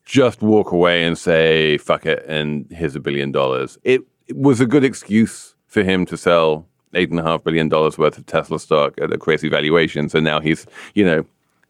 [0.04, 3.78] Just walk away and say "fuck it" and here's a billion dollars.
[3.84, 7.68] It, it was a good excuse for him to sell eight and a half billion
[7.68, 10.08] dollars worth of Tesla stock at a crazy valuation.
[10.08, 11.24] So now he's, you know,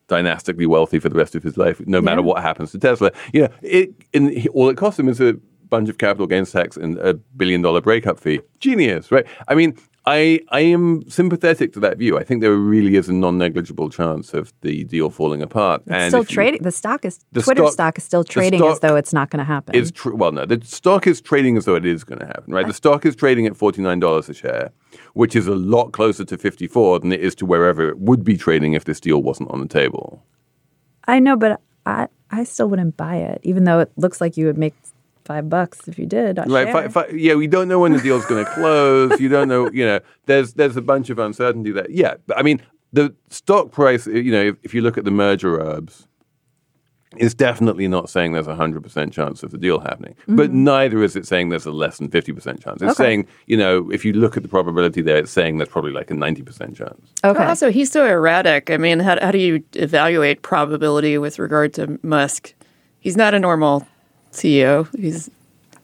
[0.08, 3.12] dynastically wealthy for the rest of his life, no matter what happens to Tesla.
[3.32, 5.36] You know, it and he, all it cost him is a
[5.72, 8.40] bunch of capital gains tax and a billion dollar breakup fee.
[8.60, 9.26] Genius, right?
[9.48, 9.70] I mean,
[10.04, 12.18] I I am sympathetic to that view.
[12.18, 15.78] I think there really is a non negligible chance of the deal falling apart.
[15.86, 16.62] It's still if you- trading.
[16.62, 19.38] The stock is The Twitter stock- stock, is still trading as though it's not going
[19.46, 19.74] to happen.
[19.74, 22.52] is tr- well, no, the stock is trading as though it is going to happen,
[22.56, 22.66] right?
[22.66, 24.66] The stock is trading at forty nine dollars a share,
[25.14, 28.22] which is a lot closer to fifty four than it is to wherever it would
[28.30, 30.22] be trading if this deal wasn't on the table.
[31.14, 32.08] I know, but I
[32.38, 34.74] I still wouldn't buy it, even though it looks like you would make
[35.24, 36.38] five bucks if you did.
[36.38, 36.66] a Right?
[36.68, 36.88] share.
[36.90, 39.20] Fi- fi- yeah, we don't know when the deal's going to close.
[39.20, 39.70] You don't know.
[39.70, 41.86] You know, there's there's a bunch of uncertainty there.
[41.90, 42.60] Yeah, but I mean,
[42.92, 44.06] the stock price.
[44.06, 46.06] You know, if, if you look at the merger arbs,
[47.18, 50.14] is definitely not saying there's a hundred percent chance of the deal happening.
[50.28, 50.64] But mm-hmm.
[50.64, 52.80] neither is it saying there's a less than fifty percent chance.
[52.80, 53.04] It's Okay.
[53.04, 56.10] saying, you know, if you look at the probability there, it's saying there's probably like
[56.10, 57.12] a ninety percent chance.
[57.24, 57.42] Okay.
[57.44, 58.70] Oh, also, he's so erratic.
[58.70, 62.54] I mean, how, how do you evaluate probability with regard to Musk?
[62.98, 63.86] He's not a normal
[64.32, 64.88] CEO.
[64.98, 65.30] He's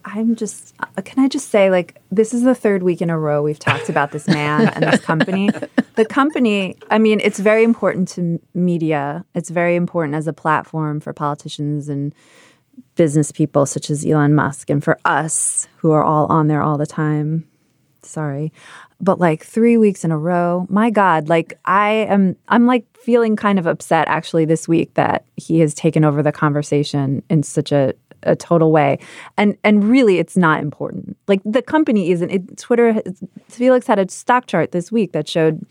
[0.05, 3.19] I'm just, uh, can I just say, like, this is the third week in a
[3.19, 5.51] row we've talked about this man and this company.
[5.97, 9.25] The company, I mean, it's very important to media.
[9.35, 12.15] It's very important as a platform for politicians and
[12.95, 16.79] business people such as Elon Musk and for us who are all on there all
[16.79, 17.49] the time.
[18.03, 18.53] Sorry.
[19.01, 23.35] But like three weeks in a row, my God, like I am, I'm like feeling
[23.35, 27.73] kind of upset actually this week that he has taken over the conversation in such
[27.73, 28.99] a, a total way.
[29.37, 31.17] And and really, it's not important.
[31.27, 32.31] Like the company isn't.
[32.31, 33.03] It, Twitter.
[33.49, 35.65] Felix had a stock chart this week that showed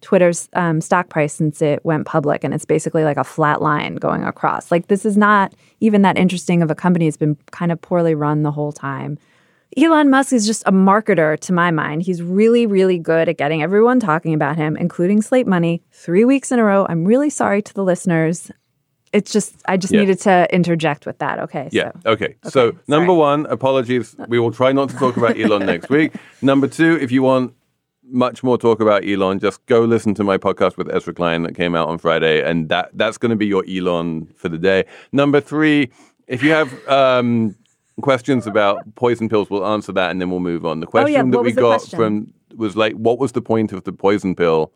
[0.00, 3.96] Twitter's um, stock price since it went public, and it's basically like a flat line
[3.96, 4.70] going across.
[4.70, 7.06] Like this is not even that interesting of a company.
[7.06, 9.18] It's been kind of poorly run the whole time.
[9.76, 12.02] Elon Musk is just a marketer to my mind.
[12.02, 16.50] He's really, really good at getting everyone talking about him, including Slate Money, three weeks
[16.50, 16.86] in a row.
[16.88, 18.50] I'm really sorry to the listeners.
[19.12, 20.00] It's just, I just Yeah.
[20.00, 21.38] needed to interject with that.
[21.40, 21.68] Okay.
[21.72, 21.92] Yeah.
[22.04, 22.10] So.
[22.10, 22.34] Okay.
[22.44, 23.18] So number sorry.
[23.18, 24.14] one, apologies.
[24.28, 26.12] We will try not to talk about Elon next week.
[26.42, 27.54] Number two, if you want
[28.10, 31.54] much more talk about Elon, just go listen to my podcast with Ezra Klein that
[31.54, 34.84] came out on Friday, and that that's going to be your Elon for the day.
[35.12, 35.90] Number three,
[36.26, 37.54] if you have um,
[38.00, 40.80] questions about poison pills, we'll answer that, and then we'll move on.
[40.80, 41.98] The question yeah, that we got question?
[41.98, 44.72] from was like, what was the point of the poison pill,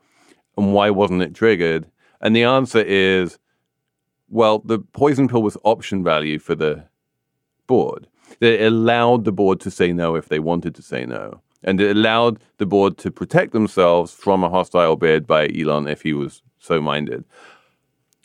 [0.59, 1.87] and why wasn't it triggered?
[2.21, 3.39] And the answer is
[4.33, 6.85] well, the poison pill was option value for the
[7.67, 8.09] board.
[8.41, 11.43] It allowed the board to say no if they wanted to say no.
[11.63, 16.03] And it allowed the board to protect themselves from a hostile bid by Elon if
[16.03, 17.25] he was so minded.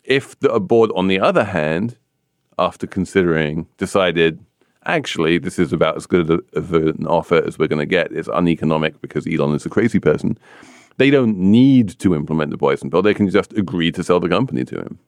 [0.05, 1.97] If the board, on the other hand,
[2.57, 4.39] after considering, decided,
[4.85, 8.29] actually, this is about as good of an offer as we're going to get, it's
[8.29, 10.37] uneconomic because Elon is a crazy person,
[10.95, 13.01] they don't need to implement the poison pill.
[13.01, 14.99] They can just agree to sell the company to him.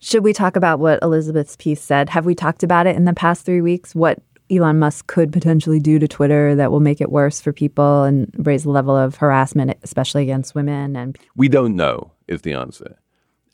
[0.00, 2.10] Should we talk about what Elizabeth's piece said?
[2.10, 3.94] Have we talked about it in the past three weeks?
[3.94, 8.04] What Elon Musk could potentially do to Twitter that will make it worse for people
[8.04, 10.96] and raise the level of harassment, especially against women?
[10.96, 12.98] And We don't know, is the answer.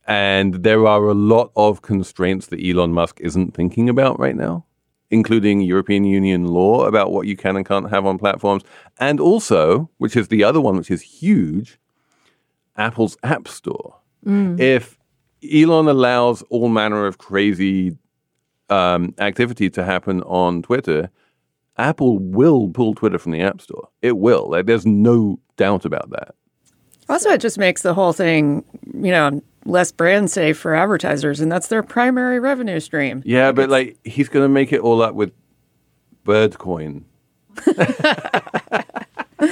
[0.06, 4.66] And there are a lot of constraints that Elon Musk isn't thinking about right now,
[5.10, 8.64] including European Union law about what you can and can't have on platforms.
[8.98, 11.78] And also, which is the other one, which is huge,
[12.76, 13.96] Apple's App Store.
[14.26, 14.58] Mm.
[14.58, 14.98] If
[15.50, 17.96] Elon allows all manner of crazy
[18.70, 21.10] um, activity to happen on Twitter,
[21.78, 23.88] Apple will pull Twitter from the App Store.
[24.02, 24.50] It will.
[24.50, 26.34] Like, there's no doubt about that.
[27.08, 31.50] Also, it just makes the whole thing, you know, less brand safe for advertisers, and
[31.50, 33.22] that's their primary revenue stream.
[33.24, 35.32] Yeah, but like he's going to make it all up with
[36.24, 37.04] Birdcoin.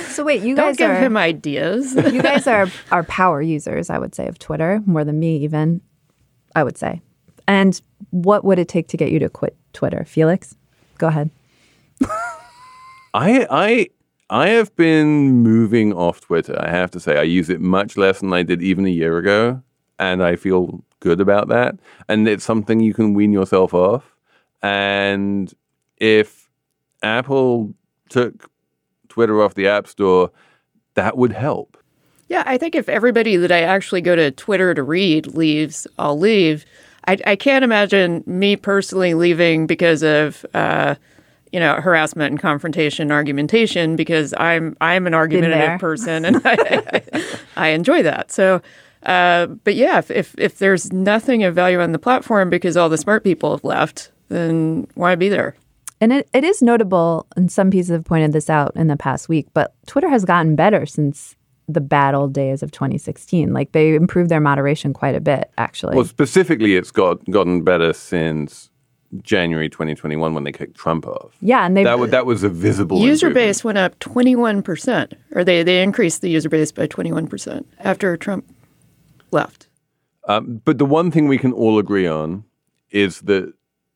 [0.09, 1.95] So wait, you guys Don't guys give are him ideas.
[1.95, 5.81] you guys are are power users, I would say, of Twitter more than me even.
[6.55, 7.01] I would say.
[7.47, 10.57] And what would it take to get you to quit Twitter, Felix?
[10.99, 11.31] Go ahead.
[13.15, 13.89] I I
[14.29, 16.57] I have been moving off Twitter.
[16.61, 19.19] I have to say, I use it much less than I did even a year
[19.19, 19.63] ago,
[19.99, 21.77] and I feel good about that.
[22.09, 24.15] And it's something you can wean yourself off.
[24.63, 25.53] And
[25.97, 26.49] if
[27.03, 27.75] Apple
[28.09, 28.50] took
[29.11, 30.31] Twitter off the App Store,
[30.95, 31.77] that would help.
[32.29, 36.19] Yeah, I think if everybody that I actually go to Twitter to read leaves, I'll
[36.19, 36.65] leave.
[37.07, 40.95] I, I can't imagine me personally leaving because of, uh,
[41.53, 43.97] you know, harassment and confrontation, and argumentation.
[43.97, 47.25] Because I'm I'm an argumentative person, and I, I,
[47.57, 48.31] I enjoy that.
[48.31, 48.63] So,
[49.03, 52.89] uh, but yeah, if, if if there's nothing of value on the platform because all
[52.89, 55.57] the smart people have left, then why be there?
[56.01, 59.29] And it, it is notable, and some pieces have pointed this out in the past
[59.29, 61.37] week, but Twitter has gotten better since
[61.69, 63.53] the bad old days of 2016.
[63.53, 65.97] Like they improved their moderation quite a bit, actually.
[65.97, 68.71] Well, specifically, it's got gotten better since
[69.23, 71.37] January 2021 when they kicked Trump off.
[71.41, 75.45] yeah, and they That was that was a visible User base went up 21%, or
[75.45, 78.45] they, they increased the user base by 21% after Trump
[79.33, 79.69] left.
[80.29, 82.45] Um, but the one thing we can all agree on
[82.91, 83.53] is that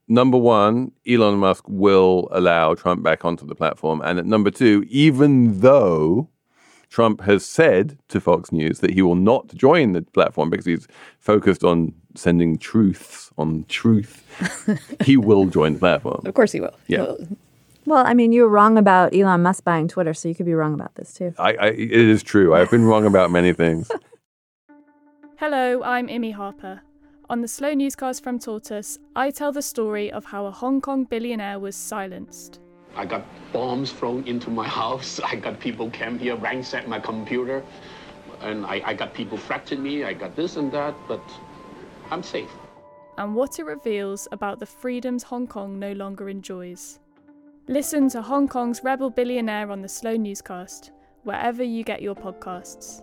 [0.09, 4.85] number one, Elon Musk will allow Trump back onto the platform, and at number two,
[4.89, 6.29] even though
[6.91, 10.87] Trump has said to Fox News that he will not join the platform because he's
[11.19, 14.23] focused on sending truths on truth,
[15.05, 16.23] he will join the platform.
[16.25, 16.75] Of course he will.
[16.87, 16.99] Yeah.
[17.03, 17.29] He'll-
[17.87, 20.55] well, I mean, you were wrong about Elon Musk buying Twitter, so you could be
[20.55, 21.35] wrong about this too.
[21.39, 22.55] I, I, it is true.
[22.55, 23.91] I've been wrong about many things.
[25.37, 26.81] Hello, I'm Imi Harper.
[27.31, 31.05] On the Slow Newscast from Tortoise, I tell the story of how a Hong Kong
[31.05, 32.61] billionaire was silenced.
[32.95, 35.21] I got bombs thrown into my house.
[35.21, 37.65] I got people came here, ransacked my computer.
[38.41, 40.05] And I, I got people threatening me.
[40.05, 41.23] I got this and that, but
[42.11, 42.51] I'm safe.
[43.17, 46.99] and what it reveals about the freedoms Hong Kong no longer enjoys.
[47.69, 50.91] Listen to Hong Kong's rebel billionaire on the Slow Newscast,
[51.23, 53.03] wherever you get your podcasts.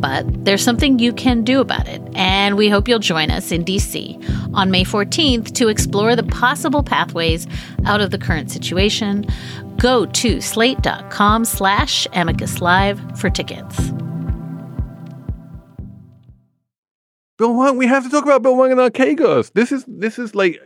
[0.00, 3.64] But there's something you can do about it, and we hope you'll join us in
[3.64, 7.46] DC on May 14th to explore the possible pathways
[7.84, 9.26] out of the current situation.
[9.76, 13.92] Go to slate.com slash amicus live for tickets.
[17.36, 19.52] Bill Hwang, we have to talk about Bill Hwang and Archegos.
[19.52, 20.60] This is this is like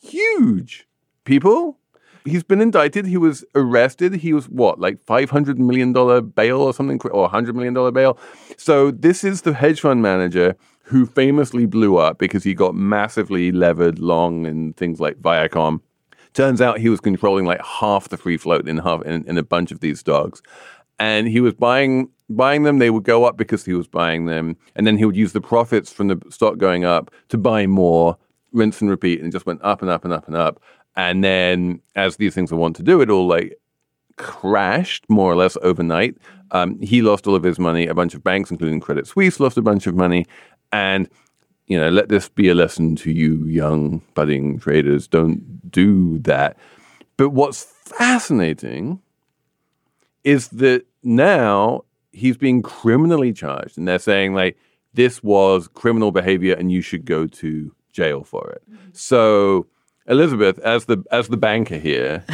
[0.00, 0.88] huge,
[1.24, 1.78] people.
[2.26, 3.06] He's been indicted.
[3.06, 4.14] He was arrested.
[4.16, 7.92] He was what, like five hundred million dollar bail or something, or hundred million dollar
[7.92, 8.18] bail.
[8.56, 13.50] So this is the hedge fund manager who famously blew up because he got massively
[13.50, 15.80] levered long and things like Viacom.
[16.32, 19.42] Turns out he was controlling like half the free float in half in, in a
[19.42, 20.42] bunch of these stocks,
[20.98, 22.78] and he was buying buying them.
[22.78, 25.40] They would go up because he was buying them, and then he would use the
[25.40, 28.16] profits from the stock going up to buy more,
[28.52, 30.60] rinse and repeat, and just went up and up and up and up.
[30.96, 33.58] And then, as these things are wont to do, it all like
[34.16, 36.16] crashed more or less overnight.
[36.52, 37.86] Um, he lost all of his money.
[37.86, 40.26] A bunch of banks, including Credit Suisse, lost a bunch of money,
[40.72, 41.08] and
[41.66, 45.08] you know, let this be a lesson to you young budding traders.
[45.08, 46.56] Don't do that.
[47.16, 49.00] But what's fascinating
[50.22, 54.56] is that now he's being criminally charged, and they're saying like
[54.94, 58.62] this was criminal behavior, and you should go to jail for it.
[58.92, 59.66] So,
[60.08, 62.24] Elizabeth, as the as the banker here,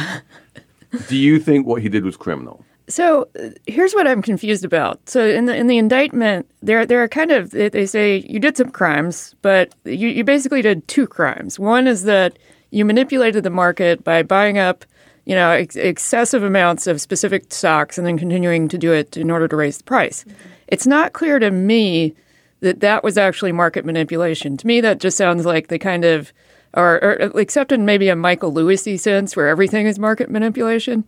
[1.07, 2.63] do you think what he did was criminal?
[2.87, 5.07] So uh, here's what I'm confused about.
[5.09, 8.39] So in the in the indictment, there there are kind of they, they say you
[8.39, 11.57] did some crimes, but you, you basically did two crimes.
[11.59, 12.37] One is that
[12.71, 14.83] you manipulated the market by buying up,
[15.25, 19.31] you know, ex- excessive amounts of specific stocks and then continuing to do it in
[19.31, 20.25] order to raise the price.
[20.67, 22.15] It's not clear to me
[22.61, 24.57] that that was actually market manipulation.
[24.57, 26.33] To me, that just sounds like the kind of
[26.73, 31.05] or, or except in maybe a Michael Lewisy sense where everything is market manipulation.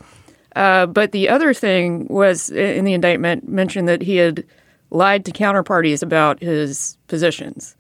[0.56, 4.46] Uh, but the other thing was in the indictment mentioned that he had
[4.90, 7.76] lied to counterparties about his positions.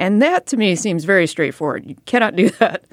[0.00, 1.86] And that to me seems very straightforward.
[1.86, 2.84] You cannot do that.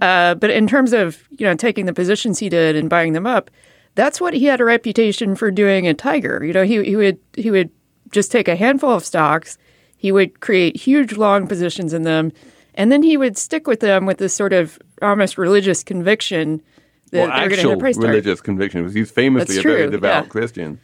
[0.00, 3.26] Uh, but in terms of you know taking the positions he did and buying them
[3.26, 3.50] up,
[3.94, 6.44] that's what he had a reputation for doing at Tiger.
[6.44, 7.70] You know, he he would he would
[8.10, 9.58] just take a handful of stocks,
[9.96, 12.32] he would create huge long positions in them,
[12.74, 16.62] and then he would stick with them with this sort of almost religious conviction
[17.10, 19.90] that well, they're going to price religious conviction because he's famously That's a very true,
[19.92, 20.28] devout yeah.
[20.28, 20.80] Christian.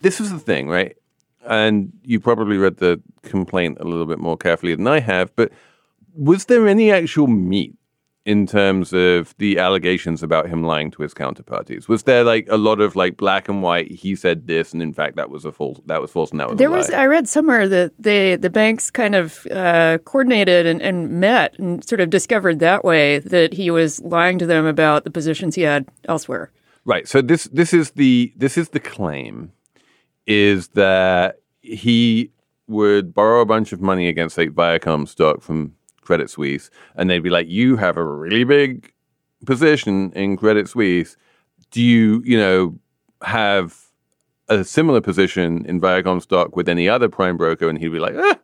[0.00, 0.96] This was the thing, right?
[1.46, 5.52] And you probably read the complaint a little bit more carefully than I have, but
[6.14, 7.74] was there any actual meat
[8.26, 11.88] in terms of the allegations about him lying to his counterparties?
[11.88, 13.90] Was there like a lot of like black and white?
[13.90, 15.80] He said this, and in fact, that was a false.
[15.86, 18.90] That was false, and that was There was I read somewhere that they the banks
[18.90, 23.70] kind of uh, coordinated and, and met and sort of discovered that way that he
[23.70, 26.50] was lying to them about the positions he had elsewhere.
[26.84, 27.08] Right.
[27.08, 29.52] So this this is the this is the claim
[30.26, 32.30] is that he
[32.66, 35.74] would borrow a bunch of money against like Viacom stock from
[36.10, 38.92] Credit Suisse, and they'd be like, "You have a really big
[39.46, 41.16] position in Credit Suisse.
[41.70, 42.76] Do you, you know,
[43.22, 43.78] have
[44.48, 48.16] a similar position in Viacom stock with any other prime broker?" And he'd be like,
[48.18, 48.38] "Ah."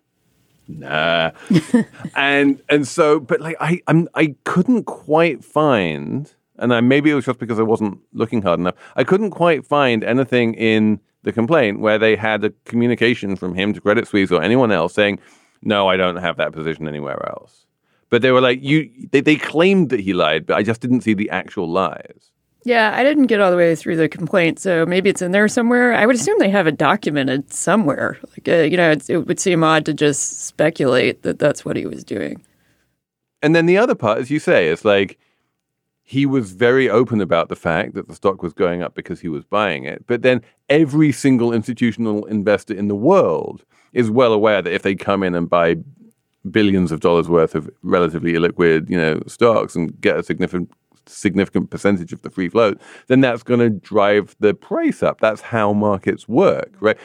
[0.69, 1.33] Nah,
[2.15, 7.15] and and so, but like I, I'm, I couldn't quite find, and I, maybe it
[7.15, 8.77] was just because I wasn't looking hard enough.
[8.95, 13.75] I couldn't quite find anything in the complaint where they had a communication from him
[13.75, 15.19] to Credit Suisse or anyone else saying,
[15.67, 17.67] "No, I don't have that position anywhere else."
[18.09, 21.03] But they were like, "You," they, they claimed that he lied, but I just didn't
[21.03, 22.31] see the actual lies.
[22.67, 25.47] Yeah, I didn't get all the way through the complaint, so maybe it's in there
[25.47, 25.95] somewhere.
[25.95, 28.19] I would assume they have it documented somewhere.
[28.31, 31.77] Like, uh, you know, it's, it would seem odd to just speculate that that's what
[31.77, 32.43] he was doing.
[33.41, 35.17] And then the other part, as you say, is like
[36.03, 39.29] he was very open about the fact that the stock was going up because he
[39.29, 40.05] was buying it.
[40.09, 43.65] But then every single institutional investor in the world
[43.97, 45.77] is well aware that if they come in and buy
[46.51, 50.71] billions of dollars worth of relatively illiquid, you know, stocks and get a significant
[51.09, 55.21] significant percentage of the free float, then that's going to drive the price up.
[55.21, 56.99] That's how markets work, right?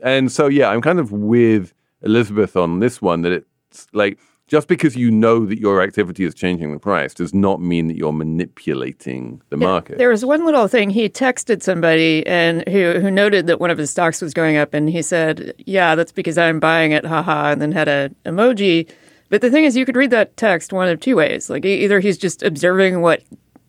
[0.00, 4.18] And so, yeah, I'm kind of with Elizabeth on this one that it's like
[4.48, 7.96] just because you know that your activity is changing the price does not mean that
[7.96, 9.98] you're manipulating the market.
[9.98, 13.78] There was one little thing he texted somebody and who who noted that one of
[13.78, 17.52] his stocks was going up, and he said, "Yeah, that's because I'm buying it." Haha,
[17.52, 18.90] and then had a emoji.
[19.28, 21.50] But the thing is, you could read that text one of two ways.
[21.50, 23.22] Like either he's just observing what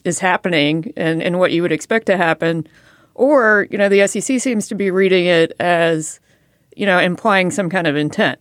[0.05, 2.65] is happening and, and what you would expect to happen,
[3.15, 6.21] or you know the SEC seems to be reading it as
[6.77, 8.39] you know implying some kind of intent.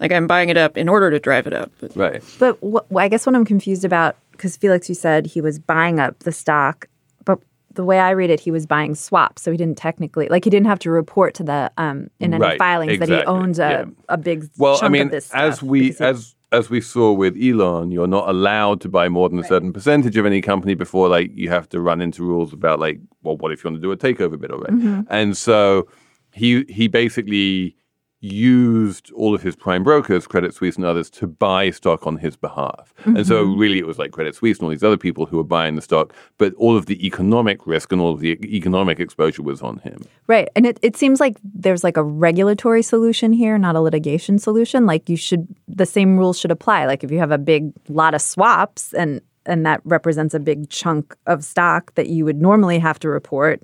[0.00, 1.70] Like I'm buying it up in order to drive it up.
[1.80, 2.22] But right.
[2.38, 6.00] But wh- I guess what I'm confused about, because Felix, you said he was buying
[6.00, 6.88] up the stock,
[7.24, 7.38] but
[7.74, 9.42] the way I read it, he was buying swaps.
[9.42, 12.40] So he didn't technically, like, he didn't have to report to the um in any
[12.42, 13.84] Right, filings that he owns a, yeah.
[14.08, 17.36] a big Well, chunk I mean, of this as we as as we saw with
[17.40, 21.08] Elon, you're not allowed to buy more than a certain percentage of any company before
[21.08, 23.82] like you have to run into rules about like, well, what if you want to
[23.82, 24.74] do a takeover bid already?
[24.76, 25.02] Mm-hmm.
[25.10, 25.86] And so
[26.32, 27.76] he he basically
[28.20, 32.36] used all of his prime brokers, Credit Suisse and others, to buy stock on his
[32.36, 32.92] behalf.
[33.04, 33.58] And so Mm-hmm.
[33.58, 35.82] really it was like Credit Suisse and all these other people who were buying the
[35.82, 39.78] stock, but all of the economic risk and all of the economic exposure was on
[39.78, 40.02] him.
[40.26, 40.48] Right.
[40.54, 44.84] And it, it seems like there's like a regulatory solution here, not a litigation solution.
[44.84, 46.84] Like you should, the same rules should apply.
[46.84, 50.68] Like if you have a big lot of swaps and, and that represents a big
[50.68, 53.62] chunk of stock that you would normally have to report,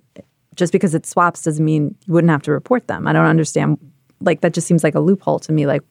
[0.55, 3.07] just because it's swaps doesn't mean you wouldn't have to report them.
[3.07, 3.79] I don't understand.
[4.21, 5.67] Like that just seems like a loophole to me.
[5.67, 5.83] Like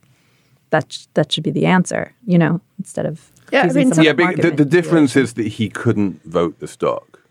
[0.70, 3.32] that, sh- that should be the answer, you know, instead of.
[3.52, 6.68] Yeah, I mean, someone yeah, but the, the difference is that he couldn't vote the
[6.68, 7.22] stock,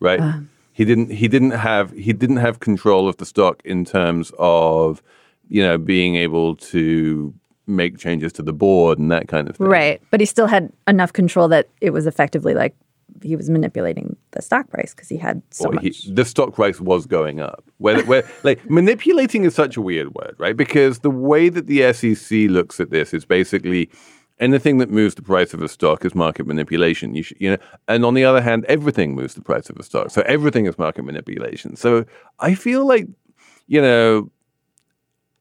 [0.00, 0.20] right?
[0.20, 0.40] Uh.
[0.72, 1.10] he didn't.
[1.10, 1.92] He didn't have.
[1.92, 5.02] He didn't have control of the stock in terms of,
[5.48, 7.32] you know, being able to
[7.66, 9.66] make changes to the board and that kind of thing.
[9.68, 10.02] Right.
[10.10, 12.74] But he still had enough control that it was effectively like
[13.22, 15.84] he was manipulating the stock price because he had so Or much.
[15.98, 17.64] he, the stock price was going up.
[17.78, 20.56] Where, where like manipulating is such a weird word, right?
[20.56, 23.90] Because the way that the SEC looks at this is basically
[24.38, 27.14] anything that moves the price of a stock is market manipulation.
[27.14, 27.58] You, should, you know,
[27.88, 30.10] and on the other hand, everything moves the price of a stock.
[30.10, 31.76] So everything is market manipulation.
[31.76, 32.06] So
[32.38, 33.06] I feel like,
[33.66, 34.30] you know,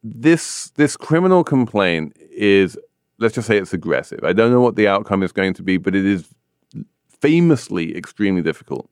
[0.04, 2.78] this this criminal complaint is
[3.20, 4.22] let's just say it's aggressive.
[4.24, 6.34] I don't know what the outcome is going to be, but it is
[7.22, 8.90] famously extremely difficult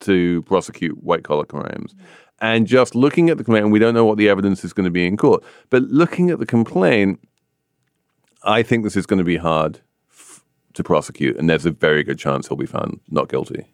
[0.00, 1.94] to prosecute white collar crimes.
[2.40, 4.84] And just looking at the complaint, and we don't know what the evidence is going
[4.84, 7.20] to be in court, but looking at the complaint,
[8.42, 12.02] I think this is going to be hard f- to prosecute, and there's a very
[12.02, 13.66] good chance he'll be found not guilty.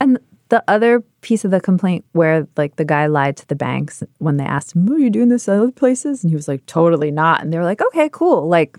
[0.00, 4.02] And the other piece of the complaint where like the guy lied to the banks
[4.18, 7.10] when they asked him, "Are you doing this other places?" and he was like, "Totally
[7.10, 8.78] not." And they were like, "Okay, cool." Like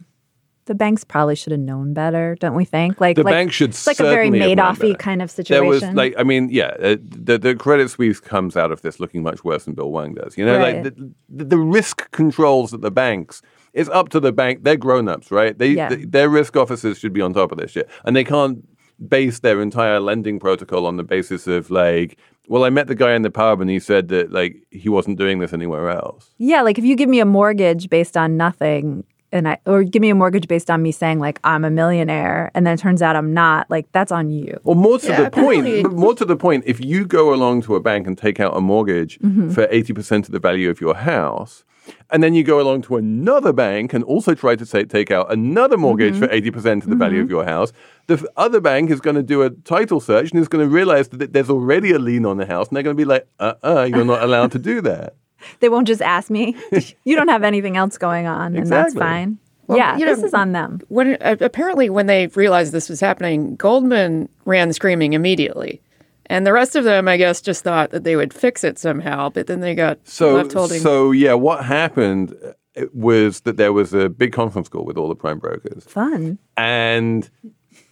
[0.69, 3.01] the banks probably should have known better, don't we think?
[3.01, 5.35] Like The like, bank should It's like a very certainly have known Madoffy kind of
[5.35, 5.65] There situation.
[5.89, 9.23] was like, I mean, yeah, uh, the the Credit Suisse comes out of this looking
[9.23, 10.37] much worse than Bill Hwang does.
[10.37, 10.83] You know, Right.
[10.83, 13.41] like the, the, risk controls at the banks.
[13.73, 14.63] It's up to the bank.
[14.63, 15.57] They're grown ups, right?
[15.57, 15.89] They, Yeah.
[15.89, 18.63] th- their risk officers should be on top of this shit, and they can't
[19.07, 22.17] base their entire lending protocol on the basis of like,
[22.47, 25.17] well, I met the guy in the pub and he said that like he wasn't
[25.17, 26.29] doing this anywhere else.
[26.37, 30.01] yeah, like if you give me a mortgage based on nothing, and I or give
[30.01, 33.01] me a mortgage based on me saying like I'm a millionaire, and then it turns
[33.01, 34.59] out I'm not, like that's on you.
[34.63, 37.33] Well, more to Yeah, the point, apparently- but more to the point, if you go
[37.33, 39.49] along to a bank and take out a mortgage Mm-hmm.
[39.51, 41.63] for 80% of the value of your house,
[42.11, 45.31] and then you go along to another bank and also try to say, take out
[45.31, 46.51] another mortgage Mm-hmm.
[46.51, 47.71] for 80% of the value of your house,
[48.07, 50.73] the f- other bank is going to do a title search and is going to
[50.73, 53.27] realize that there's already a lien on the house, and they're going to be like,
[53.39, 55.15] uh uh, you're not allowed to do that.
[55.59, 56.55] They won't just ask me.
[57.03, 58.99] you don't have anything else going on, and that's Exactly.
[58.99, 59.37] fine.
[59.77, 60.79] yeah, you know, this is on them.
[60.89, 65.81] When uh, apparently when they realized this was happening, Goldman ran screaming immediately,
[66.25, 69.29] and the rest of them, I guess, just thought that they would fix it somehow.
[69.29, 70.81] But then they got So, left holding.
[70.81, 75.07] so yeah, what happened uh, was that there was a big conference call with all
[75.09, 75.83] the prime brokers.
[75.85, 76.37] Fun.
[76.57, 77.29] and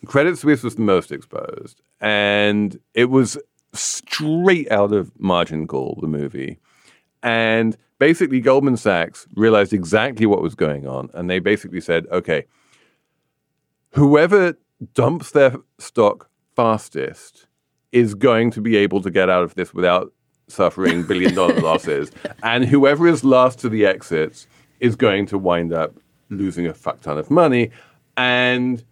[0.05, 3.37] Credit Suisse was the most exposed, and it was
[3.73, 6.59] straight out of Margin Call, the movie,
[7.23, 12.45] and basically Goldman Sachs realized exactly what was going on, and they basically said, "Okay,
[13.91, 14.57] whoever
[14.93, 17.47] dumps their stock fastest
[17.91, 20.13] is going to be able to get out of this without
[20.47, 22.11] suffering billion dollar losses,
[22.43, 24.47] and whoever is last to the exits
[24.79, 25.95] is going to wind up
[26.29, 27.71] losing a fuck ton of money,
[28.15, 28.83] and."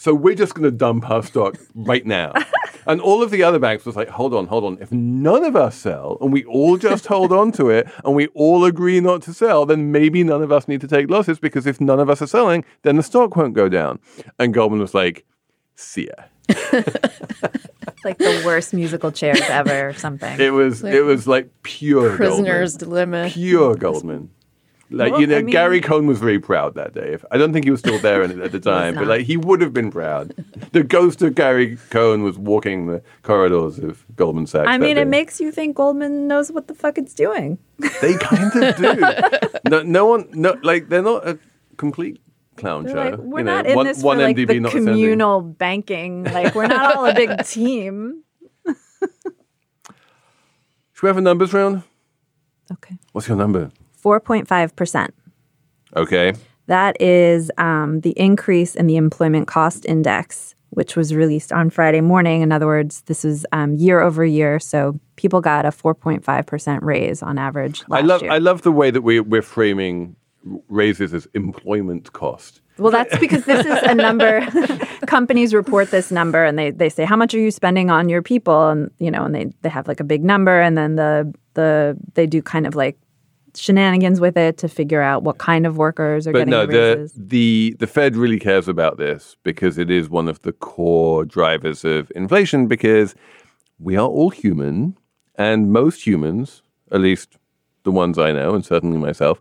[0.00, 2.32] So we're just going to dump our stock right now.
[2.88, 4.78] and all of the other banks was like, hold on, hold on.
[4.80, 8.26] If none of us sell and we all just hold on to it and we
[8.28, 11.66] all agree not to sell, then maybe none of us need to take losses because
[11.66, 14.00] if none of us are selling, then the stock won't go down.
[14.38, 15.24] And Goldman was like,
[15.76, 16.24] see ya.
[18.04, 20.40] Like the worst musical chairs ever or something.
[20.40, 23.08] It was it was like pure Prisoner's Goldman.
[23.10, 23.30] dilemma.
[23.30, 24.30] Pure Goldman.
[24.90, 27.12] Like Well, you know, I mean- Gary Cohn was very proud that day.
[27.12, 29.60] If- I don't think he was still there at the time, but like he would
[29.60, 30.32] have been proud.
[30.72, 34.66] The ghost of Gary Cohn was walking the corridors of Goldman Sachs.
[34.68, 35.02] I mean, day.
[35.02, 37.58] it makes you think Goldman knows what the fuck it's doing.
[38.00, 38.96] They kind of do.
[39.70, 41.38] no, no one, no, like they're not a
[41.76, 42.20] complete
[42.56, 43.10] clown They're show.
[43.10, 44.94] like, we're you know, not in one, this for like MDB the not sending.
[44.94, 46.24] communal banking.
[46.24, 48.22] Like we're not all a big team.
[48.66, 48.76] Should
[51.02, 51.82] we have a numbers round?
[52.72, 53.70] Okay, What's your number?
[54.08, 55.12] Four point five percent.
[55.94, 56.32] Okay.
[56.66, 62.00] That is um, the increase in the employment cost index, which was released on Friday
[62.00, 62.40] morning.
[62.40, 64.58] In other words, this was um, year over year.
[64.60, 68.30] So people got a 4.5% raise on average last I love year.
[68.30, 70.16] I love the way that we we're framing
[70.68, 72.62] raises as employment cost.
[72.78, 74.40] well, that's because this is a number.
[75.06, 78.22] companies report this number and they, they say, how much are you spending on your
[78.22, 78.68] people?
[78.68, 81.96] And, you know, and they, they have like a big number and then the, the,
[82.14, 82.96] they do kind of like
[83.60, 86.96] shenanigans with it to figure out what kind of workers are But getting no, the
[86.96, 87.12] raises.
[87.16, 91.84] the the Fed really cares about this because it is one of the core drivers
[91.84, 92.66] of inflation.
[92.68, 93.14] Because
[93.78, 94.96] we are all human,
[95.36, 97.36] and most humans, at least
[97.84, 99.40] the ones I know, and certainly myself,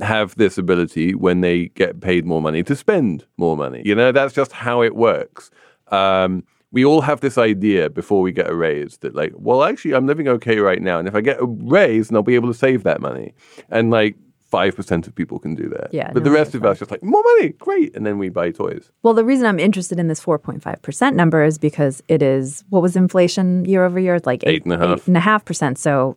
[0.00, 3.82] have this ability when they get paid more money to spend more money.
[3.84, 5.50] You know, that's just how it works.
[5.88, 9.94] Um, we all have this idea before we get a raise that, like, well, actually,
[9.94, 12.48] I'm living okay right now, and if I get a raise, then I'll be able
[12.48, 13.34] to save that money.
[13.70, 14.16] And like
[14.52, 15.88] five percent of people can do that.
[15.92, 18.28] Yeah, but no, the rest of us just like more money, great, and then we
[18.28, 18.90] buy toys.
[19.02, 22.96] Well, the reason I'm interested in this 4.5% number is because it is what was
[22.96, 24.18] inflation year over year?
[24.24, 24.98] Like Eight and a half.
[25.00, 25.78] Eight and a half percent.
[25.78, 26.16] So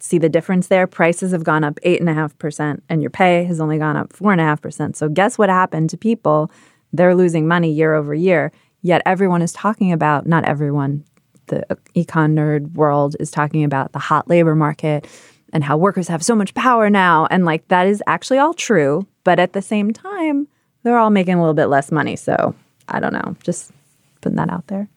[0.00, 0.86] see the difference there?
[0.86, 3.96] Prices have gone up eight and a half percent, and your pay has only gone
[3.96, 4.96] up four and a half percent.
[4.96, 6.50] So guess what happened to people?
[6.92, 8.50] They're losing money year over year.
[8.82, 11.04] Yet everyone is talking about not everyone.
[11.46, 11.64] The
[11.96, 15.06] econ nerd world is talking about the hot labor market
[15.52, 17.26] and how workers have so much power now.
[17.30, 19.06] And like that is actually all true.
[19.24, 20.48] But at the same time,
[20.82, 22.16] they're all making a little bit less money.
[22.16, 22.54] So
[22.88, 23.36] I don't know.
[23.42, 23.72] Just
[24.20, 24.88] putting that out there.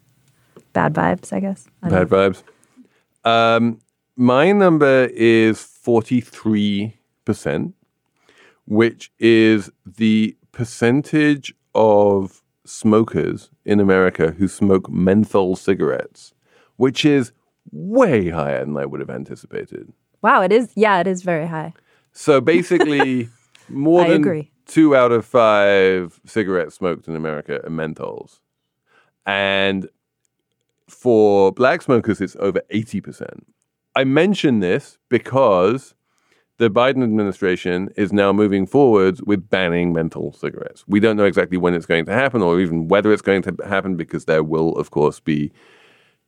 [0.73, 1.67] Bad vibes, I guess.
[1.81, 2.43] I Bad vibes.
[3.25, 3.79] Um,
[4.15, 7.73] my number is 43%,
[8.65, 16.33] which is the percentage of smokers in America who smoke menthol cigarettes,
[16.77, 17.31] which is
[17.71, 19.91] way higher than I would have anticipated.
[20.21, 20.71] Wow, it is.
[20.75, 21.73] Yeah, it is very high.
[22.11, 23.29] So basically,
[23.69, 24.51] more I than agree.
[24.65, 28.39] two out of five cigarettes smoked in America are menthols.
[29.25, 29.89] And
[30.87, 33.43] for black smokers, it's over 80%.
[33.95, 35.93] I mention this because
[36.57, 40.83] the Biden administration is now moving forwards with banning menthol cigarettes.
[40.87, 43.55] We don't know exactly when it's going to happen or even whether it's going to
[43.65, 45.51] happen because there will, of course, be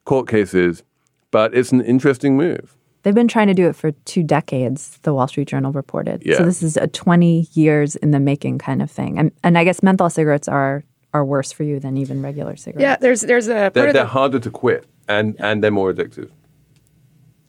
[0.05, 0.83] court cases.
[1.31, 2.75] But it's an interesting move.
[3.03, 6.23] They've been trying to do it for two decades, the Wall Street Journal reported.
[6.25, 6.37] Yeah.
[6.37, 9.19] So this is a 20 years in the making kind of thing.
[9.19, 12.81] And, and I guess menthol cigarettes are are worse for you than even regular cigarettes.
[12.81, 15.71] Yeah, there's there's a part They're, of they're the harder to quit and, and they're
[15.71, 16.29] more addictive.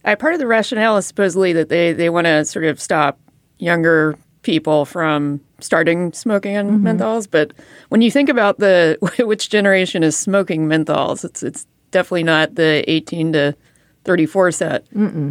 [0.07, 3.19] Uh, part of the rationale is supposedly that they, they want to sort of stop
[3.59, 7.29] younger people from starting smoking on menthols.
[7.29, 7.53] But
[7.89, 12.85] when you think about the which generation is smoking menthols, it's it's definitely not the
[12.89, 13.57] 18 to
[14.05, 14.87] 34 set.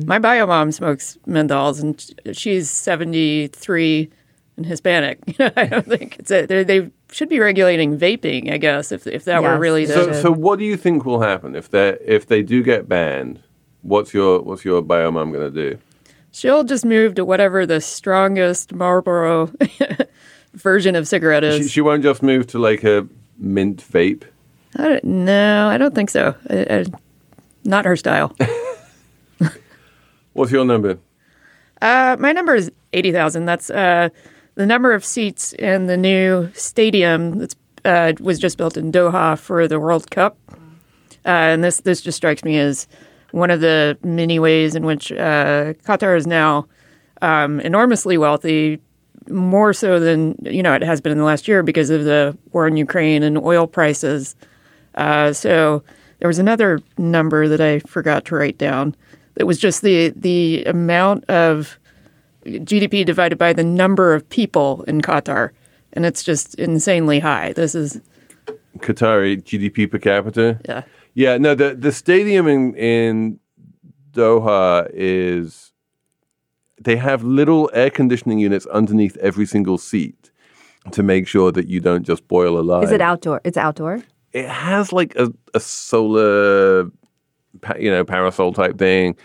[0.05, 4.09] My bio mom smokes menthols, and she's 73
[4.57, 5.19] and Hispanic.
[5.39, 8.51] I don't think it's a, they they should be regulating vaping.
[8.51, 11.21] I guess if if that were really the So, so what do you think will
[11.21, 13.41] happen if they if they do get banned?
[13.85, 15.77] What's your what's your biomom going to do?
[16.31, 19.51] She'll just move to whatever the strongest Marlboro
[20.53, 21.57] version of cigarette is.
[21.57, 23.07] She, she won't just move to like a
[23.37, 24.23] mint vape.
[24.75, 26.35] I don't, no, I don't think so.
[26.49, 26.85] I, I,
[27.63, 28.35] not her style.
[30.33, 30.97] What's your number?
[31.81, 33.45] uh, my number is 80,000.
[33.45, 34.09] That's uh,
[34.55, 37.55] the number of seats in the new stadium that
[37.85, 40.37] uh, was just built in Doha for the World Cup.
[40.51, 42.87] Uh, and this, this just strikes me as
[43.35, 46.67] one of the many ways in which uh, Qatar is now
[47.21, 48.79] um, enormously wealthy,
[49.27, 52.37] more so than you know it has been in the last year because of the
[52.53, 54.37] war in Ukraine and oil prices.
[54.95, 55.83] Uh, so
[56.19, 58.95] there was another number that I forgot to write down.
[59.35, 61.77] It was just the the amount of
[62.45, 65.49] GDP divided by the number of people in Qatar,
[65.91, 67.51] and it's just insanely high.
[67.51, 67.99] This is
[68.77, 70.57] Qatari GDP per capita.
[70.63, 70.83] yeah.
[71.15, 73.39] Yeah, no, the the stadium in in
[74.11, 75.71] Doha is
[76.79, 80.29] they have little air conditioning units underneath every single seat
[80.91, 82.83] to make sure that you don't just boil alive.
[82.83, 83.41] Is it outdoor?
[83.43, 84.03] It's outdoor.
[84.33, 86.91] It has like a, a solar,
[87.79, 89.15] you know, parasol type thing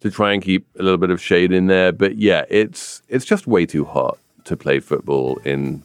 [0.00, 1.92] to try and keep a little bit of shade in there.
[1.92, 5.84] But yeah, it's it's just way too hot to play football in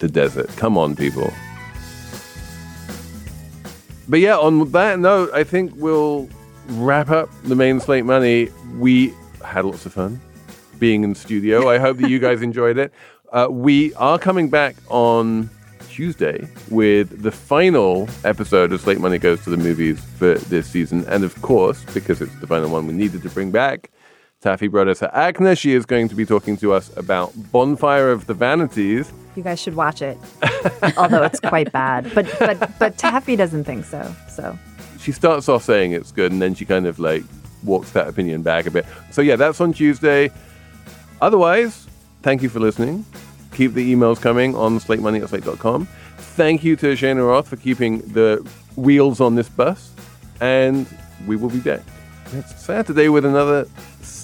[0.00, 0.48] the desert.
[0.56, 1.32] Come on, people.
[4.10, 6.28] But yeah, on that note, I think we'll
[6.70, 8.48] wrap up the main slate money.
[8.76, 10.20] We had lots of fun
[10.80, 11.68] being in studio.
[11.70, 12.92] I hope that you guys enjoyed it.
[13.32, 15.48] Uh, we are coming back on
[15.88, 21.04] Tuesday with the final episode of Slate Money Goes to the Movies for this season.
[21.06, 23.92] And of course, because it's the final one we needed to bring back,
[24.40, 25.58] Taffy Brodesser-Akner.
[25.58, 29.12] She is going to be talking to us about Bonfire of the Vanities.
[29.36, 30.16] You guys should watch it.
[30.96, 32.10] Although it's quite bad.
[32.14, 34.14] But but but Taffy doesn't think so.
[34.28, 34.58] So
[34.98, 37.22] she starts off saying it's good and then she kind of like
[37.64, 38.86] walks that opinion back a bit.
[39.10, 40.30] So yeah, that's on Tuesday.
[41.20, 41.86] Otherwise,
[42.22, 43.04] thank you for listening.
[43.54, 45.86] Keep the emails coming on slatemoney at slate.com.
[46.16, 49.92] Thank you to Shayna Roth for keeping the wheels on this bus.
[50.40, 50.86] And
[51.26, 51.82] we will be back
[52.32, 53.66] next Saturday with another